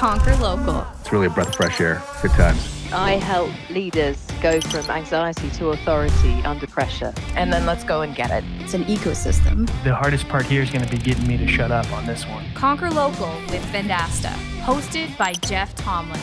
Conquer 0.00 0.34
Local. 0.36 0.86
It's 0.98 1.12
really 1.12 1.26
a 1.26 1.28
breath 1.28 1.48
of 1.48 1.56
fresh 1.56 1.78
air. 1.78 2.02
Good 2.22 2.30
times. 2.30 2.90
I 2.90 3.16
help 3.16 3.50
leaders 3.68 4.16
go 4.40 4.58
from 4.58 4.88
anxiety 4.88 5.50
to 5.50 5.68
authority 5.72 6.40
under 6.42 6.66
pressure. 6.66 7.12
And 7.34 7.52
then 7.52 7.66
let's 7.66 7.84
go 7.84 8.00
and 8.00 8.16
get 8.16 8.30
it. 8.30 8.42
It's 8.60 8.72
an 8.72 8.84
ecosystem. 8.84 9.66
The 9.84 9.94
hardest 9.94 10.26
part 10.26 10.46
here 10.46 10.62
is 10.62 10.70
going 10.70 10.86
to 10.86 10.90
be 10.90 10.96
getting 10.96 11.26
me 11.26 11.36
to 11.36 11.46
shut 11.46 11.70
up 11.70 11.92
on 11.92 12.06
this 12.06 12.26
one. 12.26 12.46
Conquer 12.54 12.88
Local 12.88 13.28
with 13.50 13.62
Vendasta, 13.66 14.32
hosted 14.62 15.14
by 15.18 15.34
Jeff 15.34 15.74
Tomlin. 15.74 16.18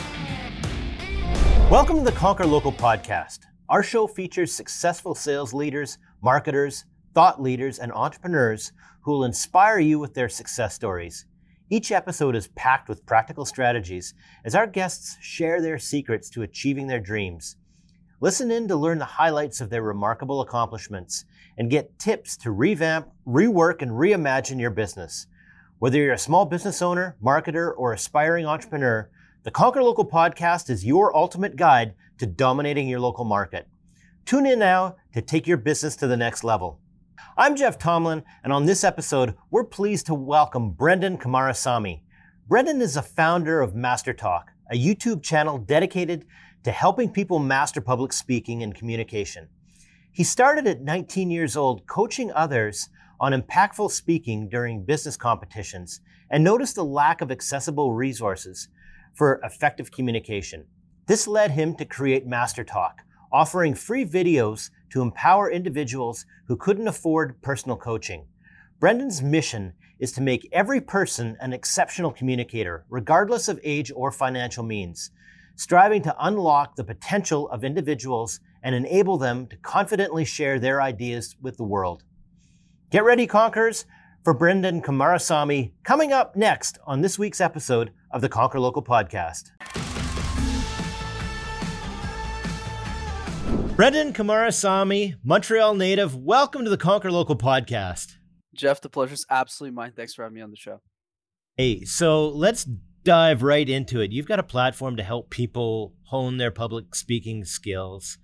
Welcome 1.70 1.98
to 1.98 2.04
the 2.04 2.14
Conquer 2.14 2.48
Local 2.48 2.71
podcast. 2.71 3.41
Our 3.70 3.84
show 3.84 4.07
features 4.07 4.52
successful 4.52 5.14
sales 5.14 5.54
leaders, 5.54 6.00
marketers, 6.23 6.86
thought 7.14 7.44
leaders, 7.44 7.78
and 7.78 7.91
entrepreneurs 7.91 8.71
who 9.02 9.12
will 9.12 9.23
inspire 9.23 9.78
you 9.78 10.00
with 10.00 10.16
their 10.16 10.30
success 10.30 10.73
stories. 10.73 11.28
Each 11.70 11.91
episode 11.91 12.34
is 12.34 12.47
packed 12.49 12.88
with 12.88 13.05
practical 13.05 13.43
strategies 13.43 14.13
as 14.45 14.55
our 14.55 14.67
guests 14.67 15.17
share 15.20 15.62
their 15.62 15.77
secrets 15.77 16.30
to 16.30 16.43
achieving 16.43 16.88
their 16.88 17.02
dreams. 17.02 17.57
Listen 18.21 18.52
in 18.52 18.70
to 18.70 18.76
learn 18.77 18.99
the 18.99 19.05
highlights 19.05 19.59
of 19.59 19.70
their 19.70 19.81
remarkable 19.81 20.40
accomplishments 20.40 21.26
and 21.57 21.70
get 21.70 21.99
tips 21.99 22.38
to 22.38 22.52
revamp, 22.52 23.09
rework, 23.27 23.81
and 23.81 23.91
reimagine 23.91 24.62
your 24.62 24.70
business. 24.70 25.27
Whether 25.80 25.98
you're 25.98 26.13
a 26.13 26.17
small 26.17 26.45
business 26.45 26.81
owner, 26.81 27.17
marketer, 27.21 27.73
or 27.76 27.91
aspiring 27.91 28.45
entrepreneur, 28.45 29.09
the 29.43 29.52
Conquer 29.52 29.84
Local 29.84 30.05
podcast 30.05 30.70
is 30.70 30.85
your 30.85 31.15
ultimate 31.15 31.57
guide 31.57 31.95
to 32.18 32.26
dominating 32.26 32.88
your 32.88 33.02
local 33.02 33.26
market. 33.26 33.68
Tune 34.26 34.45
in 34.45 34.59
now 34.59 34.95
to 35.13 35.21
take 35.21 35.45
your 35.45 35.57
business 35.57 35.98
to 35.98 36.07
the 36.07 36.18
next 36.18 36.45
level. 36.45 36.79
I'm 37.39 37.55
Jeff 37.55 37.77
Tomlin, 37.77 38.23
and 38.44 38.52
on 38.52 38.66
this 38.66 38.84
episode, 38.84 39.35
we're 39.52 39.63
pleased 39.63 40.05
to 40.07 40.13
welcome 40.13 40.73
Brenden 40.73 41.20
Kumarasamy. 41.20 42.02
Brenden 42.49 42.81
is 42.81 42.98
a 42.98 43.02
founder 43.02 43.62
of 43.62 43.73
MasterTalk, 43.73 44.45
a 44.71 44.76
YouTube 44.76 45.23
channel 45.23 45.57
dedicated 45.57 46.26
to 46.63 46.71
helping 46.71 47.12
people 47.12 47.40
master 47.40 47.82
public 47.82 48.13
speaking 48.13 48.63
and 48.63 48.73
communication. 48.73 49.48
He 50.12 50.23
started 50.23 50.68
at 50.68 50.82
19 50.82 51.29
years 51.29 51.55
old 51.55 51.85
coaching 51.88 52.32
others 52.32 52.90
on 53.20 53.34
impactful 53.34 53.91
speaking 53.91 54.49
during 54.49 54.84
business 54.84 55.18
competitions 55.18 56.01
and 56.29 56.43
noticed 56.43 56.77
a 56.77 56.84
lack 56.84 57.21
of 57.21 57.32
accessible 57.32 57.93
resources 57.93 58.70
for 59.13 59.40
effective 59.43 59.91
communication. 59.91 60.65
This 61.07 61.27
led 61.27 61.51
him 61.51 61.76
to 61.76 61.85
create 61.85 62.27
MasterTalk, 62.27 62.93
offering 63.32 63.73
free 63.73 64.06
videos 64.06 64.69
to 64.90 65.02
empower 65.02 65.52
individuals 65.52 66.25
who 66.47 66.56
couldn't 66.56 66.88
afford 66.88 67.41
personal 67.41 67.78
coaching. 67.78 68.25
Brenden's 68.80 69.22
mission 69.22 69.74
is 70.00 70.12
to 70.12 70.22
make 70.22 70.47
every 70.52 70.79
person 70.79 71.35
an 71.40 71.53
exceptional 71.53 72.12
communicator, 72.12 72.85
regardless 72.90 73.47
of 73.47 73.59
age 73.63 73.91
or 73.96 74.12
financial 74.12 74.63
means, 74.63 75.12
striving 75.56 76.02
to 76.03 76.16
unlock 76.19 76.75
the 76.75 76.84
potential 76.84 77.50
of 77.50 77.63
individuals 77.63 78.40
and 78.63 78.75
enable 78.75 79.18
them 79.18 79.47
to 79.47 79.57
confidently 79.57 80.25
share 80.25 80.59
their 80.59 80.81
ideas 80.81 81.35
with 81.41 81.57
the 81.57 81.63
world. 81.63 82.03
Get 82.91 83.03
ready, 83.03 83.28
Conquerors, 83.28 83.85
for 84.24 84.38
Brenden 84.38 84.84
Kumarasamy 84.84 85.72
coming 85.84 86.13
up 86.13 86.35
next 86.35 86.78
on 86.85 87.01
this 87.01 87.18
week's 87.18 87.41
episode 87.41 87.91
of 88.12 88.22
the 88.22 88.29
Conquer 88.29 88.59
Local 88.59 88.84
podcast. 88.84 89.51
Brenden 93.78 94.11
Kumarasamy, 94.11 95.17
Montreal 95.23 95.75
native, 95.75 96.16
welcome 96.16 96.63
to 96.63 96.69
the 96.72 96.79
Conquer 96.79 97.11
Local 97.11 97.35
podcast. 97.35 98.16
Jeff, 98.56 98.81
the 98.81 98.89
pleasure's 98.89 99.23
absolutely 99.29 99.75
mine. 99.75 99.94
Thanks 99.95 100.16
for 100.16 100.23
having 100.23 100.33
me 100.33 100.41
on 100.41 100.50
the 100.50 100.56
show. 100.56 100.81
Hey, 101.57 101.85
so 101.85 102.28
let's 102.28 102.63
dive 103.03 103.44
right 103.44 103.69
into 103.69 104.01
it. 104.01 104.11
You've 104.11 104.25
got 104.25 104.39
a 104.39 104.44
platform 104.44 104.95
to 104.95 105.03
help 105.03 105.29
people 105.29 105.94
hone 106.05 106.38
their 106.38 106.50
public 106.50 106.95
speaking 106.95 107.45
skills. 107.45 108.17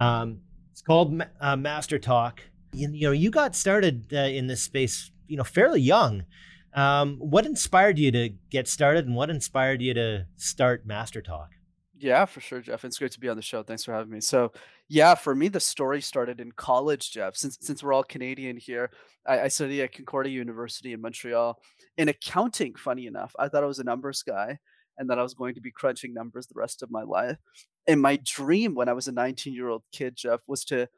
Um, 0.00 0.42
it's 0.70 0.82
called 0.82 1.22
uh, 1.40 1.56
MasterTalk. 1.56 2.40
You, 2.74 2.90
you, 2.92 3.06
know, 3.06 3.12
you 3.12 3.30
got 3.30 3.56
started 3.56 4.12
uh, 4.12 4.18
in 4.18 4.48
this 4.48 4.62
space, 4.62 5.10
you 5.28 5.38
know, 5.38 5.44
fairly 5.44 5.80
young. 5.80 6.26
Um, 6.74 7.16
what 7.20 7.46
inspired 7.46 7.98
you 7.98 8.12
to 8.12 8.28
get 8.50 8.68
started, 8.68 9.06
and 9.06 9.16
what 9.16 9.30
inspired 9.30 9.80
you 9.80 9.94
to 9.94 10.26
start 10.36 10.86
MasterTalk? 10.86 11.48
Yeah, 12.00 12.26
for 12.26 12.40
sure, 12.40 12.60
Jeff. 12.60 12.84
It's 12.84 12.98
great 12.98 13.12
to 13.12 13.20
be 13.20 13.28
on 13.28 13.36
the 13.36 13.42
show. 13.42 13.62
Thanks 13.62 13.84
for 13.84 13.92
having 13.92 14.10
me. 14.10 14.20
So, 14.20 14.52
yeah, 14.92 15.14
for 15.14 15.36
me, 15.36 15.46
the 15.46 15.60
story 15.60 16.00
started 16.00 16.40
in 16.40 16.50
college, 16.50 17.12
Jeff. 17.12 17.36
Since 17.36 17.58
since 17.60 17.80
we're 17.80 17.92
all 17.92 18.02
Canadian 18.02 18.56
here, 18.56 18.90
I, 19.24 19.42
I 19.42 19.48
studied 19.48 19.82
at 19.82 19.94
Concordia 19.94 20.32
University 20.32 20.92
in 20.92 21.00
Montreal 21.00 21.56
in 21.96 22.08
accounting. 22.08 22.74
Funny 22.74 23.06
enough, 23.06 23.32
I 23.38 23.46
thought 23.46 23.62
I 23.62 23.68
was 23.68 23.78
a 23.78 23.84
numbers 23.84 24.24
guy, 24.24 24.58
and 24.98 25.08
that 25.08 25.16
I 25.16 25.22
was 25.22 25.32
going 25.32 25.54
to 25.54 25.60
be 25.60 25.70
crunching 25.70 26.12
numbers 26.12 26.48
the 26.48 26.58
rest 26.58 26.82
of 26.82 26.90
my 26.90 27.04
life. 27.04 27.36
And 27.86 28.02
my 28.02 28.18
dream 28.24 28.74
when 28.74 28.88
I 28.88 28.92
was 28.92 29.06
a 29.06 29.12
19 29.12 29.54
year 29.54 29.68
old 29.68 29.84
kid, 29.92 30.16
Jeff, 30.16 30.40
was 30.48 30.64
to 30.64 30.88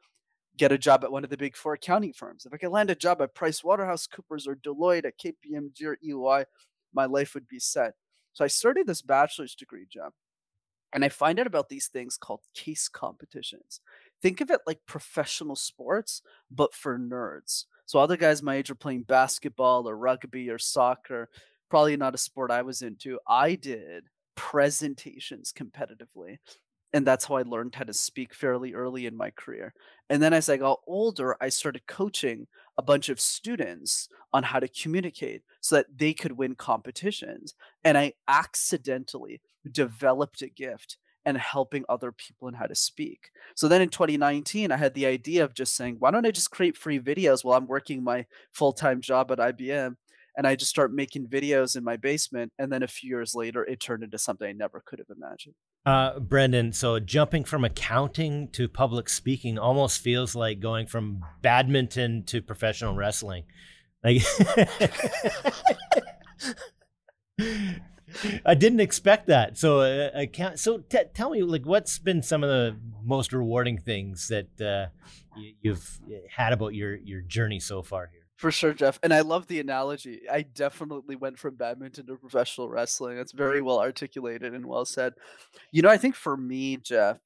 get 0.57 0.71
a 0.71 0.77
job 0.79 1.03
at 1.03 1.11
one 1.11 1.23
of 1.23 1.29
the 1.29 1.37
big 1.37 1.55
four 1.55 1.73
accounting 1.73 2.13
firms. 2.13 2.47
If 2.47 2.53
I 2.53 2.57
could 2.57 2.71
land 2.71 2.89
a 2.89 2.95
job 2.95 3.21
at 3.21 3.35
Price 3.35 3.63
Waterhouse 3.63 4.07
Coopers 4.07 4.47
or 4.47 4.55
Deloitte, 4.55 5.05
at 5.05 5.19
KPMG 5.19 5.83
or 5.85 5.97
EY, 6.03 6.45
my 6.95 7.05
life 7.05 7.35
would 7.35 7.47
be 7.47 7.59
set. 7.59 7.93
So 8.33 8.43
I 8.43 8.47
started 8.47 8.87
this 8.87 9.03
bachelor's 9.03 9.53
degree, 9.53 9.85
Jeff 9.87 10.13
and 10.93 11.03
I 11.03 11.09
find 11.09 11.39
out 11.39 11.47
about 11.47 11.69
these 11.69 11.87
things 11.87 12.17
called 12.17 12.41
case 12.53 12.87
competitions. 12.87 13.81
Think 14.21 14.41
of 14.41 14.51
it 14.51 14.61
like 14.67 14.79
professional 14.85 15.55
sports, 15.55 16.21
but 16.51 16.73
for 16.73 16.97
nerds. 16.97 17.65
So 17.85 17.99
other 17.99 18.17
guys 18.17 18.41
my 18.43 18.55
age 18.55 18.69
are 18.69 18.75
playing 18.75 19.03
basketball 19.03 19.89
or 19.89 19.97
rugby 19.97 20.49
or 20.49 20.59
soccer. 20.59 21.29
Probably 21.69 21.97
not 21.97 22.15
a 22.15 22.19
sport 22.19 22.51
I 22.51 22.61
was 22.61 22.81
into. 22.81 23.19
I 23.27 23.55
did 23.55 24.05
presentations 24.35 25.53
competitively. 25.53 26.37
And 26.93 27.07
that's 27.07 27.25
how 27.25 27.35
I 27.35 27.41
learned 27.41 27.73
how 27.73 27.85
to 27.85 27.93
speak 27.93 28.35
fairly 28.35 28.73
early 28.73 29.07
in 29.07 29.17
my 29.17 29.31
career. 29.31 29.73
And 30.09 30.21
then 30.21 30.31
as 30.31 30.47
I 30.47 30.57
got 30.57 30.81
older, 30.85 31.35
I 31.41 31.49
started 31.49 31.87
coaching 31.87 32.47
a 32.77 32.83
bunch 32.83 33.09
of 33.09 33.19
students 33.19 34.07
on 34.31 34.43
how 34.43 34.59
to 34.59 34.67
communicate 34.67 35.41
so 35.59 35.77
that 35.77 35.97
they 35.97 36.13
could 36.13 36.33
win 36.33 36.55
competitions. 36.55 37.55
And 37.83 37.97
I 37.97 38.13
accidentally 38.27 39.41
developed 39.71 40.41
a 40.43 40.49
gift 40.49 40.97
and 41.25 41.37
helping 41.37 41.85
other 41.87 42.11
people 42.11 42.47
in 42.47 42.53
how 42.53 42.65
to 42.65 42.75
speak. 42.75 43.29
So 43.55 43.67
then 43.67 43.81
in 43.81 43.89
2019, 43.89 44.71
I 44.71 44.77
had 44.77 44.93
the 44.93 45.05
idea 45.05 45.43
of 45.43 45.53
just 45.53 45.75
saying, 45.75 45.95
why 45.99 46.11
don't 46.11 46.25
I 46.25 46.31
just 46.31 46.51
create 46.51 46.77
free 46.77 46.99
videos 46.99 47.43
while 47.43 47.57
I'm 47.57 47.67
working 47.67 48.03
my 48.03 48.25
full 48.51 48.73
time 48.73 49.01
job 49.01 49.31
at 49.31 49.39
IBM? 49.39 49.95
And 50.35 50.47
I 50.47 50.55
just 50.55 50.71
start 50.71 50.93
making 50.93 51.27
videos 51.27 51.75
in 51.77 51.83
my 51.83 51.95
basement. 51.95 52.51
And 52.59 52.71
then 52.71 52.83
a 52.83 52.87
few 52.87 53.09
years 53.09 53.35
later, 53.35 53.63
it 53.63 53.79
turned 53.79 54.03
into 54.03 54.17
something 54.17 54.47
I 54.47 54.51
never 54.51 54.83
could 54.85 54.99
have 54.99 55.15
imagined. 55.15 55.55
Uh, 55.85 56.17
Brenden, 56.17 56.73
so 56.73 56.97
jumping 56.99 57.43
from 57.43 57.65
accounting 57.65 58.47
to 58.49 58.69
public 58.69 59.09
speaking 59.09 59.59
almost 59.59 59.99
feels 60.01 60.33
like 60.33 60.61
going 60.61 60.87
from 60.87 61.25
badminton 61.41 62.23
to 62.27 62.41
professional 62.41 62.95
wrestling. 62.95 63.43
Like, 64.01 64.21
I 68.45 68.53
didn't 68.53 68.79
expect 68.79 69.27
that. 69.27 69.57
So 69.57 69.81
uh, 69.81 70.25
can't. 70.31 70.57
So 70.59 70.77
t- 70.77 70.99
tell 71.13 71.29
me, 71.31 71.43
like, 71.43 71.65
what's 71.65 71.99
been 71.99 72.21
some 72.21 72.43
of 72.43 72.49
the 72.49 72.77
most 73.03 73.33
rewarding 73.33 73.77
things 73.77 74.29
that 74.29 74.61
uh, 74.61 74.87
you've 75.61 75.99
had 76.29 76.53
about 76.53 76.73
your 76.73 76.95
your 76.95 77.21
journey 77.21 77.59
so 77.59 77.81
far 77.81 78.09
here? 78.11 78.22
For 78.37 78.51
sure, 78.51 78.73
Jeff. 78.73 78.99
And 79.03 79.13
I 79.13 79.21
love 79.21 79.47
the 79.47 79.59
analogy. 79.59 80.21
I 80.29 80.41
definitely 80.41 81.15
went 81.15 81.39
from 81.39 81.55
badminton 81.55 82.07
to 82.07 82.17
professional 82.17 82.69
wrestling. 82.69 83.17
It's 83.17 83.31
very 83.31 83.61
well 83.61 83.79
articulated 83.79 84.53
and 84.53 84.65
well 84.65 84.85
said. 84.85 85.13
You 85.71 85.81
know, 85.81 85.89
I 85.89 85.97
think 85.97 86.15
for 86.15 86.35
me, 86.35 86.77
Jeff, 86.77 87.19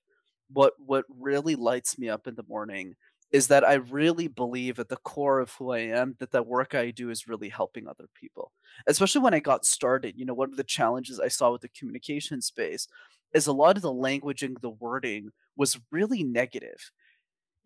what 0.52 0.74
what 0.80 1.06
really 1.10 1.56
lights 1.56 1.98
me 1.98 2.10
up 2.10 2.28
in 2.28 2.36
the 2.36 2.46
morning 2.48 2.96
is 3.32 3.48
that 3.48 3.64
I 3.68 3.76
really 3.76 4.28
believe 4.28 4.80
at 4.80 4.90
the 4.90 4.98
core 4.98 5.40
of 5.40 5.52
who 5.54 5.72
I 5.72 5.80
am 5.80 6.16
that 6.20 6.32
the 6.32 6.44
work 6.44 6.74
I 6.76 6.92
do 6.92 7.10
is 7.10 7.28
really 7.28 7.50
helping 7.50 7.88
other 7.88 8.08
people. 8.14 8.52
Especially 8.88 9.22
when 9.22 9.34
I 9.34 9.40
got 9.40 9.66
started, 9.66 10.16
you 10.18 10.26
know, 10.26 10.34
one 10.34 10.52
of 10.52 10.58
the 10.58 10.64
challenges 10.64 11.20
I 11.20 11.28
saw 11.28 11.52
with 11.52 11.62
the 11.62 11.70
communication 11.70 12.42
space 12.42 12.88
is 13.34 13.48
a 13.48 13.54
lot 13.54 13.76
of 13.76 13.82
the 13.82 13.92
language 13.92 14.44
and 14.44 14.58
the 14.62 14.70
wording 14.70 15.32
was 15.58 15.80
really 15.92 16.24
negative. 16.24 16.92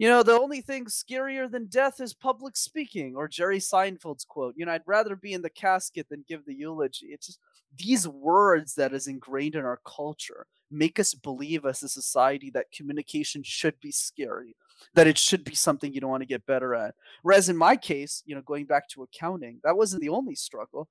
You 0.01 0.07
know, 0.07 0.23
the 0.23 0.31
only 0.31 0.61
thing 0.61 0.85
scarier 0.85 1.49
than 1.49 1.67
death 1.67 2.01
is 2.01 2.11
public 2.11 2.57
speaking, 2.57 3.13
or 3.15 3.27
Jerry 3.27 3.59
Seinfeld's 3.59 4.25
quote, 4.25 4.55
you 4.57 4.65
know, 4.65 4.71
I'd 4.71 4.81
rather 4.87 5.15
be 5.15 5.33
in 5.33 5.43
the 5.43 5.49
casket 5.51 6.07
than 6.09 6.25
give 6.27 6.43
the 6.43 6.55
eulogy. 6.55 7.09
It's 7.11 7.27
just 7.27 7.39
these 7.77 8.07
words 8.07 8.73
that 8.73 8.95
is 8.95 9.05
ingrained 9.05 9.53
in 9.53 9.63
our 9.63 9.79
culture 9.85 10.47
make 10.71 10.99
us 10.99 11.13
believe 11.13 11.67
as 11.67 11.83
a 11.83 11.87
society 11.87 12.49
that 12.49 12.71
communication 12.71 13.43
should 13.43 13.79
be 13.79 13.91
scary 13.91 14.55
that 14.95 15.05
it 15.05 15.19
should 15.19 15.43
be 15.43 15.53
something 15.53 15.93
you 15.93 16.01
don't 16.01 16.09
want 16.09 16.21
to 16.21 16.27
get 16.27 16.47
better 16.47 16.73
at. 16.73 16.95
Whereas 17.21 17.49
in 17.49 17.55
my 17.55 17.75
case, 17.75 18.23
you 18.25 18.33
know, 18.33 18.41
going 18.41 18.65
back 18.65 18.89
to 18.89 19.03
accounting, 19.03 19.59
that 19.63 19.77
wasn't 19.77 20.01
the 20.01 20.09
only 20.09 20.33
struggle. 20.33 20.89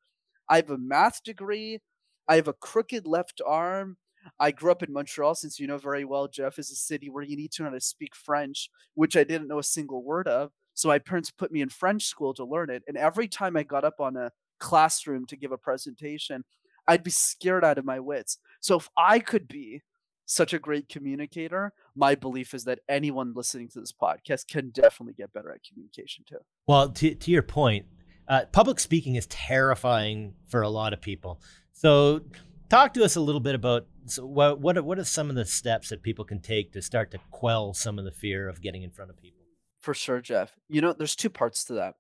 I 0.49 0.57
have 0.57 0.71
a 0.71 0.79
math 0.79 1.25
degree, 1.25 1.81
I 2.29 2.37
have 2.37 2.47
a 2.47 2.53
crooked 2.53 3.09
left 3.09 3.41
arm. 3.45 3.97
I 4.39 4.51
grew 4.51 4.71
up 4.71 4.83
in 4.83 4.93
Montreal, 4.93 5.35
since 5.35 5.59
you 5.59 5.67
know 5.67 5.79
very 5.79 6.05
well, 6.05 6.29
Jeff, 6.29 6.59
is 6.59 6.71
a 6.71 6.77
city 6.77 7.11
where 7.11 7.23
you 7.23 7.37
need 7.37 7.53
to 7.53 7.63
know 7.63 7.69
how 7.69 7.75
to 7.75 7.81
speak 7.81 8.15
French, 8.15 8.71
which 8.95 9.17
I 9.17 9.25
didn't 9.25 9.49
know 9.49 9.59
a 9.59 9.65
single 9.65 10.03
word 10.03 10.29
of. 10.29 10.51
So 10.75 10.89
my 10.89 10.99
parents 10.99 11.31
put 11.31 11.53
me 11.53 11.61
in 11.61 11.69
French 11.69 12.07
school 12.07 12.33
to 12.35 12.45
learn 12.45 12.71
it. 12.71 12.83
And 12.87 12.97
every 12.97 13.29
time 13.29 13.57
I 13.57 13.63
got 13.63 13.85
up 13.85 14.01
on 14.01 14.17
a 14.17 14.31
classroom 14.59 15.27
to 15.27 15.37
give 15.37 15.53
a 15.53 15.59
presentation, 15.59 16.45
I'd 16.87 17.05
be 17.05 17.11
scared 17.11 17.65
out 17.65 17.79
of 17.79 17.85
my 17.85 18.01
wits. 18.01 18.39
So 18.61 18.77
if 18.77 18.89
I 18.97 19.19
could 19.19 19.47
be 19.47 19.83
such 20.27 20.53
a 20.53 20.59
great 20.59 20.89
communicator, 20.89 21.73
my 21.97 22.15
belief 22.15 22.55
is 22.55 22.65
that 22.65 22.79
anyone 22.89 23.33
listening 23.35 23.69
to 23.69 23.81
this 23.81 23.93
podcast 23.93 24.47
can 24.49 24.71
definitely 24.71 25.15
get 25.15 25.33
better 25.33 25.51
at 25.51 25.61
communication 25.69 26.25
too. 26.29 26.39
Well, 26.67 26.91
to, 26.91 27.15
to 27.15 27.31
your 27.31 27.43
point, 27.43 27.87
uh, 28.29 28.45
public 28.53 28.79
speaking 28.79 29.17
is 29.17 29.27
terrifying 29.27 30.35
for 30.47 30.63
a 30.63 30.69
lot 30.69 30.93
of 30.93 31.01
people. 31.01 31.41
So, 31.73 32.21
talk 32.69 32.95
to 32.95 33.05
us 33.05 33.17
a 33.17 33.21
little 33.21 33.41
bit 33.41 33.57
about 33.57 33.87
so 34.06 34.26
what 34.26 34.61
what 34.61 34.76
are, 34.76 34.82
what 34.82 34.99
are 34.99 35.05
some 35.05 35.31
of 35.31 35.37
the 35.37 35.44
steps 35.44 35.91
that 35.91 36.02
people 36.02 36.25
can 36.25 36.41
take 36.41 36.73
to 36.73 36.82
start 36.82 37.11
to 37.12 37.19
quell 37.31 37.75
some 37.75 37.99
of 37.99 38.05
the 38.05 38.11
fear 38.11 38.49
of 38.49 38.62
getting 38.62 38.82
in 38.82 38.91
front 38.91 39.11
of 39.11 39.20
people? 39.20 39.43
For 39.79 39.94
sure, 39.94 40.20
Jeff. 40.20 40.52
You 40.69 40.81
know, 40.81 40.93
there's 40.93 41.17
two 41.17 41.31
parts 41.31 41.64
to 41.64 41.75
that. 41.75 41.94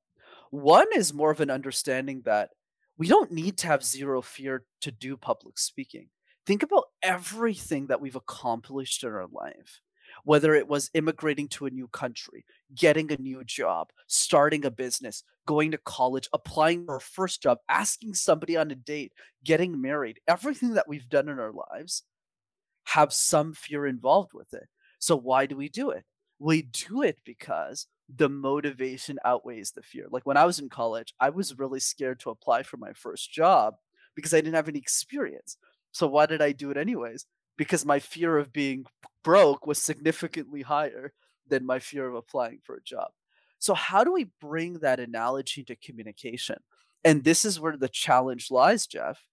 One 0.50 0.86
is 0.94 1.14
more 1.14 1.30
of 1.30 1.40
an 1.40 1.50
understanding 1.50 2.22
that 2.24 2.50
we 2.98 3.06
don't 3.06 3.32
need 3.32 3.56
to 3.58 3.66
have 3.66 3.84
zero 3.84 4.20
fear 4.20 4.64
to 4.82 4.90
do 4.90 5.16
public 5.16 5.58
speaking. 5.58 6.08
Think 6.44 6.62
about 6.62 6.84
everything 7.02 7.86
that 7.86 8.00
we've 8.00 8.16
accomplished 8.16 9.04
in 9.04 9.10
our 9.10 9.26
life, 9.30 9.80
whether 10.24 10.54
it 10.54 10.68
was 10.68 10.90
immigrating 10.94 11.48
to 11.48 11.66
a 11.66 11.70
new 11.70 11.88
country, 11.88 12.44
getting 12.74 13.10
a 13.12 13.20
new 13.20 13.44
job, 13.44 13.90
starting 14.06 14.64
a 14.64 14.70
business, 14.70 15.22
going 15.46 15.70
to 15.70 15.78
college, 15.78 16.28
applying 16.32 16.86
for 16.86 16.96
a 16.96 17.00
first 17.00 17.42
job, 17.42 17.58
asking 17.68 18.14
somebody 18.14 18.56
on 18.56 18.70
a 18.70 18.74
date, 18.74 19.12
getting 19.44 19.80
married, 19.80 20.20
everything 20.28 20.74
that 20.74 20.88
we've 20.88 21.08
done 21.08 21.28
in 21.28 21.38
our 21.38 21.52
lives 21.52 22.02
have 22.84 23.12
some 23.12 23.52
fear 23.52 23.86
involved 23.86 24.32
with 24.32 24.52
it. 24.54 24.68
So 24.98 25.16
why 25.16 25.46
do 25.46 25.56
we 25.56 25.68
do 25.68 25.90
it? 25.90 26.04
We 26.38 26.62
do 26.62 27.02
it 27.02 27.18
because 27.24 27.86
the 28.14 28.28
motivation 28.28 29.18
outweighs 29.24 29.72
the 29.72 29.82
fear. 29.82 30.06
Like 30.10 30.26
when 30.26 30.36
I 30.36 30.44
was 30.44 30.58
in 30.58 30.68
college, 30.68 31.14
I 31.20 31.30
was 31.30 31.58
really 31.58 31.80
scared 31.80 32.20
to 32.20 32.30
apply 32.30 32.62
for 32.62 32.76
my 32.76 32.92
first 32.92 33.30
job 33.32 33.74
because 34.14 34.34
I 34.34 34.38
didn't 34.38 34.54
have 34.56 34.68
any 34.68 34.78
experience. 34.78 35.56
So 35.92 36.06
why 36.06 36.26
did 36.26 36.42
I 36.42 36.52
do 36.52 36.70
it 36.70 36.76
anyways? 36.76 37.26
Because 37.60 37.84
my 37.84 37.98
fear 37.98 38.38
of 38.38 38.54
being 38.54 38.86
broke 39.22 39.66
was 39.66 39.76
significantly 39.76 40.62
higher 40.62 41.12
than 41.46 41.66
my 41.66 41.78
fear 41.78 42.08
of 42.08 42.14
applying 42.14 42.60
for 42.64 42.74
a 42.74 42.82
job. 42.82 43.10
So 43.58 43.74
how 43.74 44.02
do 44.02 44.14
we 44.14 44.28
bring 44.40 44.78
that 44.78 44.98
analogy 44.98 45.62
to 45.64 45.76
communication? 45.76 46.56
And 47.04 47.22
this 47.22 47.44
is 47.44 47.60
where 47.60 47.76
the 47.76 47.90
challenge 47.90 48.50
lies, 48.50 48.86
Jeff, 48.86 49.26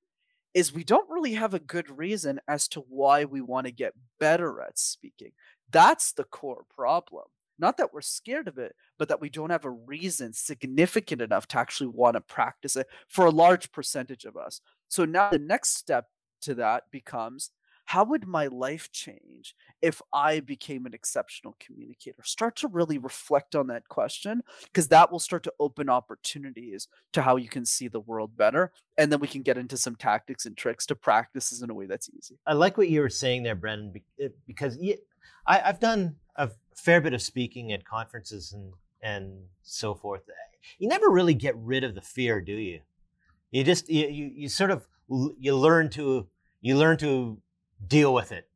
is 0.54 0.74
we 0.74 0.84
don't 0.84 1.10
really 1.10 1.36
have 1.36 1.54
a 1.54 1.60
good 1.60 1.90
reason 1.98 2.42
as 2.50 2.68
to 2.68 2.82
why 2.82 3.24
we 3.24 3.40
want 3.40 3.66
to 3.66 3.72
get 3.72 3.94
better 4.20 4.62
at 4.62 4.78
speaking. 4.78 5.32
That's 5.72 6.12
the 6.12 6.26
core 6.26 6.66
problem. 6.76 7.24
Not 7.58 7.78
that 7.78 7.94
we're 7.94 8.02
scared 8.02 8.50
of 8.50 8.58
it, 8.58 8.76
but 9.00 9.08
that 9.08 9.22
we 9.22 9.30
don't 9.30 9.52
have 9.52 9.64
a 9.64 9.70
reason 9.70 10.34
significant 10.34 11.22
enough 11.22 11.48
to 11.48 11.60
actually 11.60 11.88
want 11.88 12.16
to 12.16 12.22
practice 12.22 12.76
it 12.76 12.88
for 13.08 13.26
a 13.26 13.32
large 13.32 13.72
percentage 13.72 14.26
of 14.26 14.36
us. 14.36 14.60
So 14.90 15.06
now 15.06 15.30
the 15.30 15.40
next 15.40 15.78
step 15.78 16.08
to 16.42 16.56
that 16.56 16.84
becomes 16.92 17.52
how 17.88 18.04
would 18.04 18.28
my 18.28 18.48
life 18.48 18.92
change 18.92 19.56
if 19.82 20.02
I 20.12 20.42
became 20.42 20.86
an 20.86 20.94
exceptional 20.94 21.56
communicator? 21.58 22.22
Start 22.26 22.58
to 22.58 22.68
really 22.68 22.98
reflect 22.98 23.56
on 23.56 23.68
that 23.68 23.88
question 23.88 24.42
because 24.66 24.90
that 24.90 25.10
will 25.10 25.20
start 25.20 25.44
to 25.44 25.54
open 25.58 25.90
opportunities 25.90 26.90
to 27.14 27.22
how 27.22 27.38
you 27.38 27.48
can 27.48 27.66
see 27.66 27.88
the 27.88 28.02
world 28.02 28.36
better. 28.36 28.74
And 28.98 29.10
then 29.10 29.22
we 29.22 29.28
can 29.30 29.42
get 29.42 29.58
into 29.58 29.78
some 29.78 29.96
tactics 29.96 30.46
and 30.46 30.58
tricks 30.58 30.86
to 30.88 30.96
practice 30.96 31.50
this 31.50 31.62
in 31.62 31.70
a 31.70 31.74
way 31.74 31.86
that's 31.86 32.10
easy. 32.10 32.38
I 32.46 32.54
like 32.54 32.78
what 32.78 32.90
you 32.90 33.00
were 33.00 33.10
saying 33.10 33.44
there, 33.44 33.56
Brenden, 33.56 33.96
eh, 34.20 34.28
because 34.46 34.78
I've 35.46 35.80
done 35.80 36.18
a 36.36 36.52
fair 36.76 37.00
bit 37.00 37.14
of 37.14 37.22
speaking 37.22 37.72
at 37.72 37.86
conferences 37.86 38.52
and, 38.52 38.74
and 39.02 39.44
so 39.62 39.96
forth. 39.96 40.24
You 40.78 40.90
never 40.90 41.10
really 41.10 41.36
get 41.36 41.56
rid 41.56 41.86
of 41.86 41.96
the 41.96 42.02
fear, 42.02 42.42
do 42.42 42.52
you? 42.52 42.82
You 43.50 43.64
just, 43.64 43.90
you, 43.90 44.08
you, 44.10 44.32
you 44.36 44.50
sort 44.50 44.72
of, 44.72 44.90
you 45.08 45.56
learn 45.56 45.90
to, 45.92 46.28
you 46.60 46.76
learn 46.76 46.98
to 46.98 47.42
deal 47.86 48.14
with 48.14 48.32
it. 48.32 48.48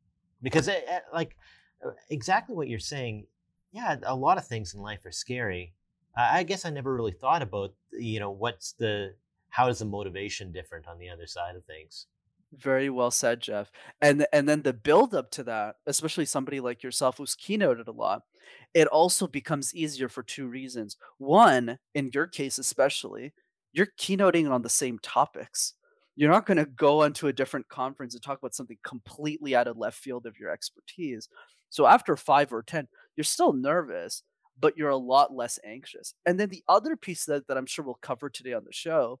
Because 0.42 0.68
it, 0.68 0.84
it, 0.88 1.02
like 1.12 1.36
uh, 1.84 1.90
exactly 2.10 2.56
what 2.56 2.68
you're 2.68 2.78
saying 2.78 3.26
yeah 3.72 3.96
a 4.04 4.14
lot 4.14 4.38
of 4.38 4.46
things 4.46 4.74
in 4.74 4.80
life 4.80 5.04
are 5.04 5.12
scary. 5.12 5.74
I 6.14 6.42
guess 6.42 6.66
i 6.66 6.70
never 6.70 6.94
really 6.94 7.12
thought 7.12 7.40
about 7.42 7.74
you 7.90 8.20
know 8.20 8.30
what's 8.30 8.72
the 8.72 9.14
how 9.48 9.68
is 9.68 9.78
the 9.78 9.84
motivation 9.86 10.52
different 10.52 10.86
on 10.86 10.98
the 10.98 11.08
other 11.08 11.26
side 11.26 11.56
of 11.56 11.64
things? 11.64 12.06
Very 12.54 12.90
well 12.90 13.10
said 13.10 13.40
jeff. 13.40 13.70
And 14.00 14.26
and 14.32 14.48
then 14.48 14.62
the 14.62 14.74
build 14.74 15.14
up 15.14 15.30
to 15.32 15.42
that 15.44 15.76
especially 15.86 16.26
somebody 16.26 16.60
like 16.60 16.82
yourself 16.82 17.16
who's 17.16 17.34
keynoted 17.34 17.86
a 17.86 17.92
lot 17.92 18.22
it 18.74 18.88
also 18.88 19.26
becomes 19.26 19.74
easier 19.74 20.08
for 20.08 20.22
two 20.22 20.46
reasons. 20.46 20.96
One 21.18 21.78
in 21.94 22.10
your 22.12 22.26
case 22.26 22.58
especially 22.58 23.32
you're 23.72 23.88
keynoting 23.98 24.50
on 24.50 24.60
the 24.62 24.68
same 24.68 24.98
topics 24.98 25.74
you're 26.16 26.30
not 26.30 26.46
going 26.46 26.58
to 26.58 26.66
go 26.66 27.02
onto 27.02 27.28
a 27.28 27.32
different 27.32 27.68
conference 27.68 28.14
and 28.14 28.22
talk 28.22 28.38
about 28.38 28.54
something 28.54 28.78
completely 28.84 29.54
out 29.54 29.66
of 29.66 29.78
left 29.78 29.98
field 29.98 30.26
of 30.26 30.38
your 30.38 30.50
expertise. 30.50 31.28
So 31.70 31.86
after 31.86 32.16
five 32.16 32.52
or 32.52 32.62
10, 32.62 32.88
you're 33.16 33.24
still 33.24 33.52
nervous, 33.52 34.22
but 34.60 34.76
you're 34.76 34.90
a 34.90 34.96
lot 34.96 35.34
less 35.34 35.58
anxious. 35.64 36.14
And 36.26 36.38
then 36.38 36.50
the 36.50 36.62
other 36.68 36.96
piece 36.96 37.24
that, 37.26 37.46
that 37.48 37.56
I'm 37.56 37.66
sure 37.66 37.84
we'll 37.84 37.98
cover 38.02 38.28
today 38.28 38.52
on 38.52 38.64
the 38.64 38.72
show 38.72 39.20